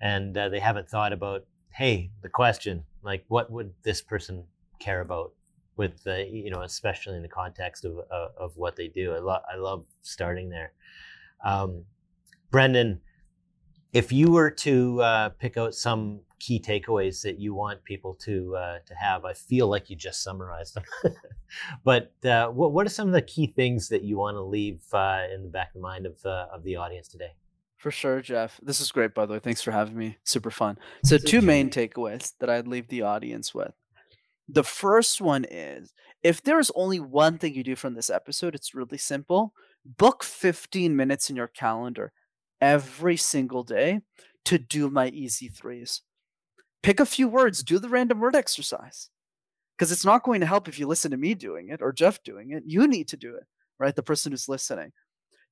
and 0.00 0.36
uh, 0.36 0.48
they 0.48 0.60
haven't 0.60 0.88
thought 0.88 1.12
about, 1.12 1.44
hey, 1.70 2.10
the 2.22 2.28
question, 2.28 2.84
like, 3.02 3.24
what 3.28 3.50
would 3.50 3.72
this 3.82 4.02
person 4.02 4.44
care 4.78 5.00
about? 5.00 5.32
With 5.78 6.04
the, 6.04 6.26
you 6.26 6.50
know, 6.50 6.62
especially 6.62 7.16
in 7.16 7.22
the 7.22 7.28
context 7.28 7.84
of 7.84 7.98
of, 8.10 8.30
of 8.38 8.56
what 8.56 8.76
they 8.76 8.88
do, 8.88 9.14
I 9.14 9.18
love 9.18 9.42
I 9.52 9.56
love 9.58 9.84
starting 10.00 10.48
there. 10.48 10.72
Um, 11.44 11.84
Brenden, 12.50 13.00
if 13.92 14.10
you 14.10 14.30
were 14.30 14.50
to 14.50 15.02
uh, 15.02 15.28
pick 15.38 15.58
out 15.58 15.74
some 15.74 16.20
key 16.38 16.60
takeaways 16.60 17.22
that 17.22 17.38
you 17.38 17.54
want 17.54 17.82
people 17.84 18.14
to 18.22 18.56
uh, 18.56 18.78
to 18.86 18.94
have? 18.94 19.24
I 19.24 19.32
feel 19.32 19.68
like 19.68 19.90
you 19.90 19.96
just 19.96 20.22
summarized 20.22 20.74
them, 20.74 21.14
but 21.84 22.12
uh, 22.24 22.48
what 22.48 22.72
what 22.72 22.86
are 22.86 22.90
some 22.90 23.08
of 23.08 23.14
the 23.14 23.22
key 23.22 23.46
things 23.46 23.88
that 23.88 24.02
you 24.02 24.18
want 24.18 24.36
to 24.36 24.42
leave 24.42 24.82
uh, 24.92 25.22
in 25.32 25.42
the 25.42 25.48
back 25.48 25.68
of 25.68 25.74
the 25.74 25.80
mind 25.80 26.06
of 26.06 26.24
uh, 26.24 26.46
of 26.52 26.62
the 26.62 26.76
audience 26.76 27.08
today? 27.08 27.32
For 27.76 27.90
sure, 27.90 28.20
Jeff. 28.20 28.58
This 28.62 28.80
is 28.80 28.90
great, 28.90 29.14
by 29.14 29.26
the 29.26 29.34
way. 29.34 29.38
Thanks 29.38 29.62
for 29.62 29.70
having 29.70 29.96
me. 29.96 30.16
Super 30.24 30.50
fun. 30.50 30.78
So, 31.04 31.18
two 31.18 31.42
main 31.42 31.70
takeaways 31.70 32.32
that 32.40 32.48
I'd 32.48 32.66
leave 32.66 32.88
the 32.88 33.02
audience 33.02 33.54
with. 33.54 33.72
The 34.48 34.64
first 34.64 35.20
one 35.20 35.44
is 35.44 35.92
if 36.22 36.42
there's 36.42 36.70
only 36.74 37.00
one 37.00 37.38
thing 37.38 37.54
you 37.54 37.62
do 37.62 37.76
from 37.76 37.94
this 37.94 38.10
episode, 38.10 38.54
it's 38.54 38.74
really 38.74 38.98
simple. 38.98 39.52
Book 39.84 40.24
15 40.24 40.96
minutes 40.96 41.30
in 41.30 41.36
your 41.36 41.48
calendar 41.48 42.12
every 42.60 43.16
single 43.16 43.62
day 43.62 44.00
to 44.44 44.58
do 44.58 44.88
my 44.88 45.08
easy 45.08 45.48
threes 45.48 46.02
pick 46.86 47.00
a 47.00 47.06
few 47.06 47.26
words, 47.26 47.64
do 47.64 47.80
the 47.80 47.88
random 47.88 48.20
word 48.20 48.36
exercise. 48.36 49.10
Because 49.76 49.90
it's 49.90 50.04
not 50.04 50.22
going 50.22 50.40
to 50.40 50.46
help 50.46 50.68
if 50.68 50.78
you 50.78 50.86
listen 50.86 51.10
to 51.10 51.16
me 51.16 51.34
doing 51.34 51.70
it 51.70 51.82
or 51.82 51.92
Jeff 51.92 52.22
doing 52.22 52.52
it. 52.52 52.62
You 52.64 52.86
need 52.86 53.08
to 53.08 53.16
do 53.16 53.34
it, 53.34 53.42
right? 53.80 53.96
The 53.96 54.04
person 54.04 54.30
who's 54.30 54.48
listening. 54.48 54.92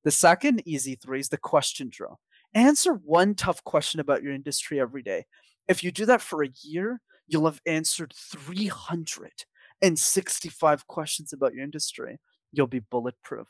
The 0.05 0.11
second 0.11 0.65
easy 0.65 0.95
three 0.95 1.19
is 1.19 1.27
the 1.27 1.37
question 1.37 1.89
drill. 1.91 2.21
Answer 2.53 2.93
one 2.93 3.35
tough 3.35 3.61
question 3.65 3.99
about 3.99 4.23
your 4.23 4.31
industry 4.31 4.79
every 4.79 5.03
day. 5.03 5.25
If 5.67 5.83
you 5.83 5.91
do 5.91 6.05
that 6.05 6.21
for 6.21 6.41
a 6.41 6.51
year, 6.63 7.01
you'll 7.27 7.47
have 7.47 7.59
answered 7.65 8.13
365 8.15 10.87
questions 10.87 11.33
about 11.33 11.53
your 11.53 11.65
industry. 11.65 12.17
You'll 12.53 12.67
be 12.67 12.79
bulletproof. 12.79 13.49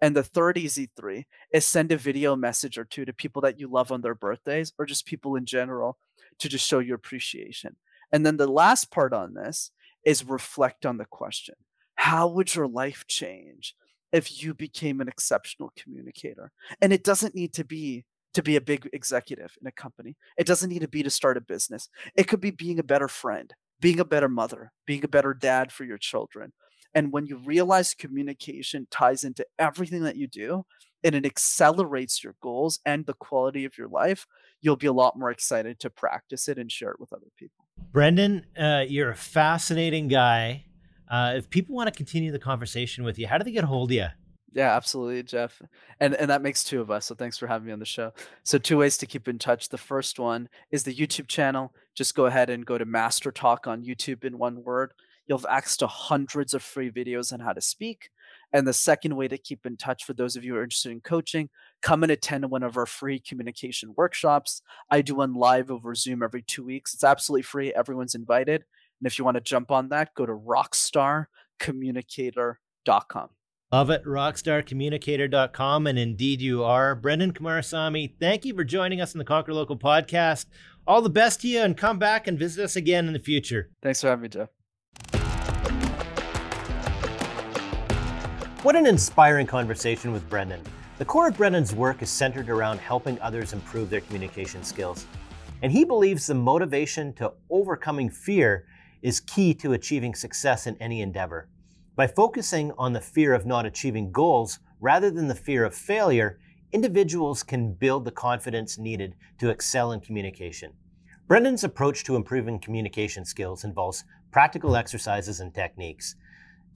And 0.00 0.16
the 0.16 0.22
third 0.22 0.56
easy 0.56 0.88
three 0.96 1.26
is 1.52 1.66
send 1.66 1.92
a 1.92 1.98
video 1.98 2.34
message 2.34 2.78
or 2.78 2.86
two 2.86 3.04
to 3.04 3.12
people 3.12 3.42
that 3.42 3.60
you 3.60 3.68
love 3.68 3.92
on 3.92 4.00
their 4.00 4.14
birthdays 4.14 4.72
or 4.78 4.86
just 4.86 5.04
people 5.04 5.36
in 5.36 5.44
general 5.44 5.98
to 6.38 6.48
just 6.48 6.66
show 6.66 6.78
your 6.78 6.96
appreciation. 6.96 7.76
And 8.12 8.24
then 8.24 8.36
the 8.36 8.46
last 8.46 8.90
part 8.90 9.12
on 9.12 9.34
this 9.34 9.70
is 10.04 10.24
reflect 10.24 10.86
on 10.86 10.98
the 10.98 11.04
question 11.04 11.54
How 11.96 12.28
would 12.28 12.54
your 12.54 12.68
life 12.68 13.04
change 13.08 13.74
if 14.12 14.42
you 14.42 14.54
became 14.54 15.00
an 15.00 15.08
exceptional 15.08 15.72
communicator? 15.76 16.52
And 16.80 16.92
it 16.92 17.04
doesn't 17.04 17.34
need 17.34 17.52
to 17.54 17.64
be 17.64 18.04
to 18.34 18.42
be 18.42 18.56
a 18.56 18.60
big 18.60 18.88
executive 18.92 19.56
in 19.60 19.66
a 19.66 19.72
company. 19.72 20.14
It 20.36 20.46
doesn't 20.46 20.68
need 20.68 20.82
to 20.82 20.88
be 20.88 21.02
to 21.02 21.08
start 21.08 21.38
a 21.38 21.40
business. 21.40 21.88
It 22.14 22.28
could 22.28 22.40
be 22.40 22.50
being 22.50 22.78
a 22.78 22.84
better 22.84 23.08
friend, 23.08 23.52
being 23.80 23.98
a 23.98 24.04
better 24.04 24.28
mother, 24.28 24.72
being 24.86 25.02
a 25.04 25.08
better 25.08 25.32
dad 25.32 25.72
for 25.72 25.84
your 25.84 25.96
children. 25.96 26.52
And 26.94 27.12
when 27.12 27.26
you 27.26 27.38
realize 27.38 27.94
communication 27.94 28.88
ties 28.90 29.24
into 29.24 29.46
everything 29.58 30.02
that 30.02 30.16
you 30.16 30.26
do, 30.26 30.64
and 31.02 31.14
it 31.14 31.24
accelerates 31.24 32.22
your 32.22 32.34
goals 32.42 32.80
and 32.84 33.06
the 33.06 33.14
quality 33.14 33.64
of 33.64 33.78
your 33.78 33.88
life, 33.88 34.26
you'll 34.60 34.76
be 34.76 34.86
a 34.86 34.92
lot 34.92 35.18
more 35.18 35.30
excited 35.30 35.80
to 35.80 35.90
practice 35.90 36.48
it 36.48 36.58
and 36.58 36.70
share 36.70 36.90
it 36.90 37.00
with 37.00 37.12
other 37.12 37.26
people. 37.36 37.64
Brenden, 37.92 38.44
uh, 38.58 38.84
you're 38.88 39.10
a 39.10 39.16
fascinating 39.16 40.08
guy. 40.08 40.64
Uh, 41.08 41.34
if 41.36 41.48
people 41.50 41.74
want 41.74 41.92
to 41.92 41.96
continue 41.96 42.32
the 42.32 42.38
conversation 42.38 43.04
with 43.04 43.18
you, 43.18 43.26
how 43.26 43.38
do 43.38 43.44
they 43.44 43.52
get 43.52 43.64
a 43.64 43.68
hold 43.68 43.90
of 43.90 43.94
you? 43.94 44.06
Yeah, 44.52 44.74
absolutely, 44.74 45.22
Jeff. 45.22 45.60
And 46.00 46.14
and 46.14 46.30
that 46.30 46.40
makes 46.40 46.64
two 46.64 46.80
of 46.80 46.90
us. 46.90 47.04
So 47.04 47.14
thanks 47.14 47.36
for 47.36 47.46
having 47.46 47.66
me 47.66 47.74
on 47.74 47.78
the 47.78 47.84
show. 47.84 48.12
So 48.42 48.56
two 48.56 48.78
ways 48.78 48.96
to 48.98 49.06
keep 49.06 49.28
in 49.28 49.38
touch. 49.38 49.68
The 49.68 49.76
first 49.76 50.18
one 50.18 50.48
is 50.70 50.82
the 50.82 50.94
YouTube 50.94 51.28
channel. 51.28 51.74
Just 51.94 52.14
go 52.14 52.24
ahead 52.24 52.48
and 52.48 52.64
go 52.64 52.78
to 52.78 52.86
MasterTalk 52.86 53.66
on 53.66 53.84
YouTube 53.84 54.24
in 54.24 54.38
one 54.38 54.64
word. 54.64 54.94
You'll 55.26 55.38
have 55.38 55.46
access 55.50 55.76
to 55.78 55.86
hundreds 55.86 56.54
of 56.54 56.62
free 56.62 56.90
videos 56.90 57.34
on 57.34 57.40
how 57.40 57.52
to 57.52 57.60
speak. 57.60 58.08
And 58.56 58.66
the 58.66 58.72
second 58.72 59.14
way 59.14 59.28
to 59.28 59.36
keep 59.36 59.66
in 59.66 59.76
touch 59.76 60.04
for 60.04 60.14
those 60.14 60.34
of 60.34 60.42
you 60.42 60.54
who 60.54 60.60
are 60.60 60.62
interested 60.62 60.90
in 60.90 61.02
coaching, 61.02 61.50
come 61.82 62.02
and 62.02 62.10
attend 62.10 62.50
one 62.50 62.62
of 62.62 62.78
our 62.78 62.86
free 62.86 63.20
communication 63.20 63.92
workshops. 63.98 64.62
I 64.90 65.02
do 65.02 65.16
one 65.16 65.34
live 65.34 65.70
over 65.70 65.94
Zoom 65.94 66.22
every 66.22 66.40
two 66.40 66.64
weeks. 66.64 66.94
It's 66.94 67.04
absolutely 67.04 67.42
free. 67.42 67.74
Everyone's 67.74 68.14
invited. 68.14 68.64
And 68.98 69.06
if 69.06 69.18
you 69.18 69.26
want 69.26 69.34
to 69.34 69.42
jump 69.42 69.70
on 69.70 69.90
that, 69.90 70.14
go 70.14 70.24
to 70.24 70.32
rockstarcommunicator.com. 70.32 73.28
Love 73.72 73.90
it. 73.90 74.04
Rockstarcommunicator.com. 74.06 75.86
And 75.86 75.98
indeed, 75.98 76.40
you 76.40 76.64
are. 76.64 76.98
Brenden 76.98 77.32
Kumarasamy, 77.32 78.14
thank 78.18 78.46
you 78.46 78.54
for 78.54 78.64
joining 78.64 79.02
us 79.02 79.14
in 79.14 79.18
the 79.18 79.24
Conquer 79.26 79.52
Local 79.52 79.76
podcast. 79.76 80.46
All 80.86 81.02
the 81.02 81.10
best 81.10 81.42
to 81.42 81.48
you 81.48 81.60
and 81.60 81.76
come 81.76 81.98
back 81.98 82.26
and 82.26 82.38
visit 82.38 82.64
us 82.64 82.76
again 82.76 83.06
in 83.06 83.12
the 83.12 83.18
future. 83.18 83.68
Thanks 83.82 84.00
for 84.00 84.08
having 84.08 84.22
me, 84.22 84.30
Jeff. 84.30 84.48
What 88.66 88.74
an 88.74 88.86
inspiring 88.88 89.46
conversation 89.46 90.10
with 90.10 90.28
Brenden. 90.28 90.58
The 90.98 91.04
core 91.04 91.28
of 91.28 91.36
Brenden's 91.36 91.72
work 91.72 92.02
is 92.02 92.10
centered 92.10 92.50
around 92.50 92.78
helping 92.78 93.16
others 93.20 93.52
improve 93.52 93.90
their 93.90 94.00
communication 94.00 94.64
skills. 94.64 95.06
And 95.62 95.70
he 95.70 95.84
believes 95.84 96.26
the 96.26 96.34
motivation 96.34 97.12
to 97.12 97.34
overcoming 97.48 98.10
fear 98.10 98.66
is 99.02 99.20
key 99.20 99.54
to 99.54 99.74
achieving 99.74 100.16
success 100.16 100.66
in 100.66 100.76
any 100.78 101.00
endeavor. 101.00 101.48
By 101.94 102.08
focusing 102.08 102.72
on 102.76 102.92
the 102.92 103.00
fear 103.00 103.34
of 103.34 103.46
not 103.46 103.66
achieving 103.66 104.10
goals 104.10 104.58
rather 104.80 105.12
than 105.12 105.28
the 105.28 105.36
fear 105.36 105.64
of 105.64 105.72
failure, 105.72 106.40
individuals 106.72 107.44
can 107.44 107.72
build 107.72 108.04
the 108.04 108.10
confidence 108.10 108.78
needed 108.78 109.14
to 109.38 109.50
excel 109.50 109.92
in 109.92 110.00
communication. 110.00 110.72
Brenden's 111.28 111.62
approach 111.62 112.02
to 112.02 112.16
improving 112.16 112.58
communication 112.58 113.24
skills 113.24 113.62
involves 113.62 114.02
practical 114.32 114.74
exercises 114.74 115.38
and 115.38 115.54
techniques. 115.54 116.16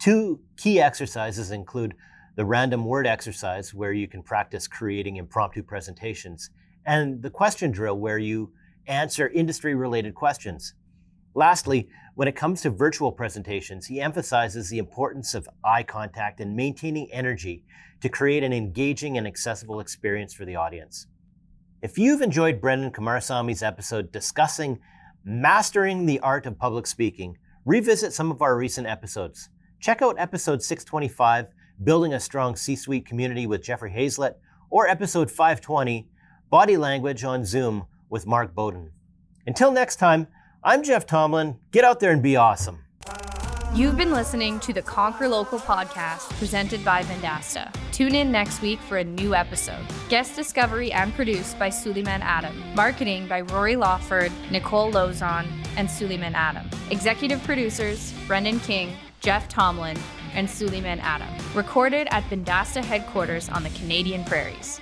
Two 0.01 0.41
key 0.57 0.81
exercises 0.81 1.51
include 1.51 1.95
the 2.35 2.45
random 2.47 2.87
word 2.87 3.07
exercise, 3.07 3.75
where 3.75 3.93
you 3.93 4.09
can 4.09 4.23
practice 4.23 4.67
creating 4.67 5.17
impromptu 5.17 5.63
presentations, 5.63 6.49
and 6.87 7.21
the 7.23 7.29
question 7.29 7.71
drill, 7.71 7.99
where 7.99 8.17
you 8.17 8.51
answer 8.87 9.29
industry 9.29 9.75
related 9.75 10.15
questions. 10.15 10.73
Lastly, 11.35 11.91
when 12.15 12.29
it 12.29 12.35
comes 12.35 12.63
to 12.63 12.71
virtual 12.71 13.13
presentations, 13.13 13.87
he 13.87 14.01
emphasizes 14.01 14.71
the 14.71 14.79
importance 14.79 15.35
of 15.35 15.47
eye 15.63 15.83
contact 15.83 16.41
and 16.41 16.57
maintaining 16.57 17.13
energy 17.13 17.63
to 18.01 18.09
create 18.09 18.43
an 18.43 18.55
engaging 18.55 19.19
and 19.19 19.27
accessible 19.27 19.81
experience 19.81 20.33
for 20.33 20.47
the 20.47 20.57
audience. 20.57 21.09
If 21.83 21.99
you've 21.99 22.23
enjoyed 22.23 22.61
Brenden 22.61 22.91
Kumarasamy's 22.91 23.63
episode 23.63 24.13
discussing 24.13 24.81
mastering 25.25 26.07
the 26.07 26.21
art 26.21 26.47
of 26.47 26.59
public 26.59 26.87
speaking, 26.87 27.37
revisit 27.67 28.15
some 28.15 28.31
of 28.31 28.41
our 28.41 28.57
recent 28.57 28.87
episodes. 28.87 29.51
Check 29.81 30.03
out 30.03 30.16
episode 30.19 30.62
625, 30.62 31.47
Building 31.83 32.12
a 32.12 32.21
Strong 32.21 32.57
C 32.57 32.77
Suite 32.77 33.07
Community 33.07 33.47
with 33.47 33.62
Jeffrey 33.62 33.90
Hayzlett, 33.90 34.35
or 34.69 34.87
episode 34.87 35.31
520, 35.31 36.07
Body 36.51 36.77
Language 36.77 37.25
on 37.25 37.47
Zoom 37.47 37.87
with 38.11 38.27
Mark 38.27 38.55
Bowden. 38.55 38.90
Until 39.47 39.73
next 39.73 39.97
time, 39.97 40.27
I'm 40.62 40.83
Jeff 40.83 41.07
Tomlin. 41.07 41.57
Get 41.71 41.85
out 41.85 41.99
there 41.99 42.12
and 42.12 42.23
be 42.23 42.37
awesome. 42.37 42.85
You've 43.73 43.97
been 43.97 44.11
listening 44.11 44.61
to 44.61 44.75
the 44.75 44.83
Conquer 44.83 45.29
Local 45.29 45.59
podcast 45.59 46.29
presented 46.38 46.85
by 46.85 47.03
Vendasta. 47.05 47.75
Tune 47.90 48.14
in 48.14 48.31
next 48.31 48.61
week 48.61 48.81
for 48.81 48.99
a 48.99 49.05
new 49.05 49.35
episode. 49.35 49.87
Guest 50.11 50.37
discovery 50.37 50.93
and 50.93 51.14
produced 51.14 51.59
by 51.59 51.71
Suleiman 51.71 52.21
Adam. 52.21 52.55
Marketing 52.75 53.27
by 53.29 53.40
Rory 53.40 53.77
Lawford, 53.77 54.33
Nicole 54.51 54.93
Lozon, 54.93 55.47
and 55.77 55.90
Suleiman 55.90 56.35
Adam. 56.35 56.69
Executive 56.90 57.43
producers 57.45 58.12
Brendan 58.27 58.61
King, 58.61 58.95
Jeff 59.20 59.48
Tomlin, 59.48 59.98
and 60.35 60.48
Suleiman 60.48 60.98
Adam. 61.00 61.28
Recorded 61.54 62.09
at 62.11 62.24
Vendasta 62.24 62.83
headquarters 62.83 63.48
on 63.48 63.62
the 63.62 63.70
Canadian 63.70 64.24
prairies. 64.24 64.80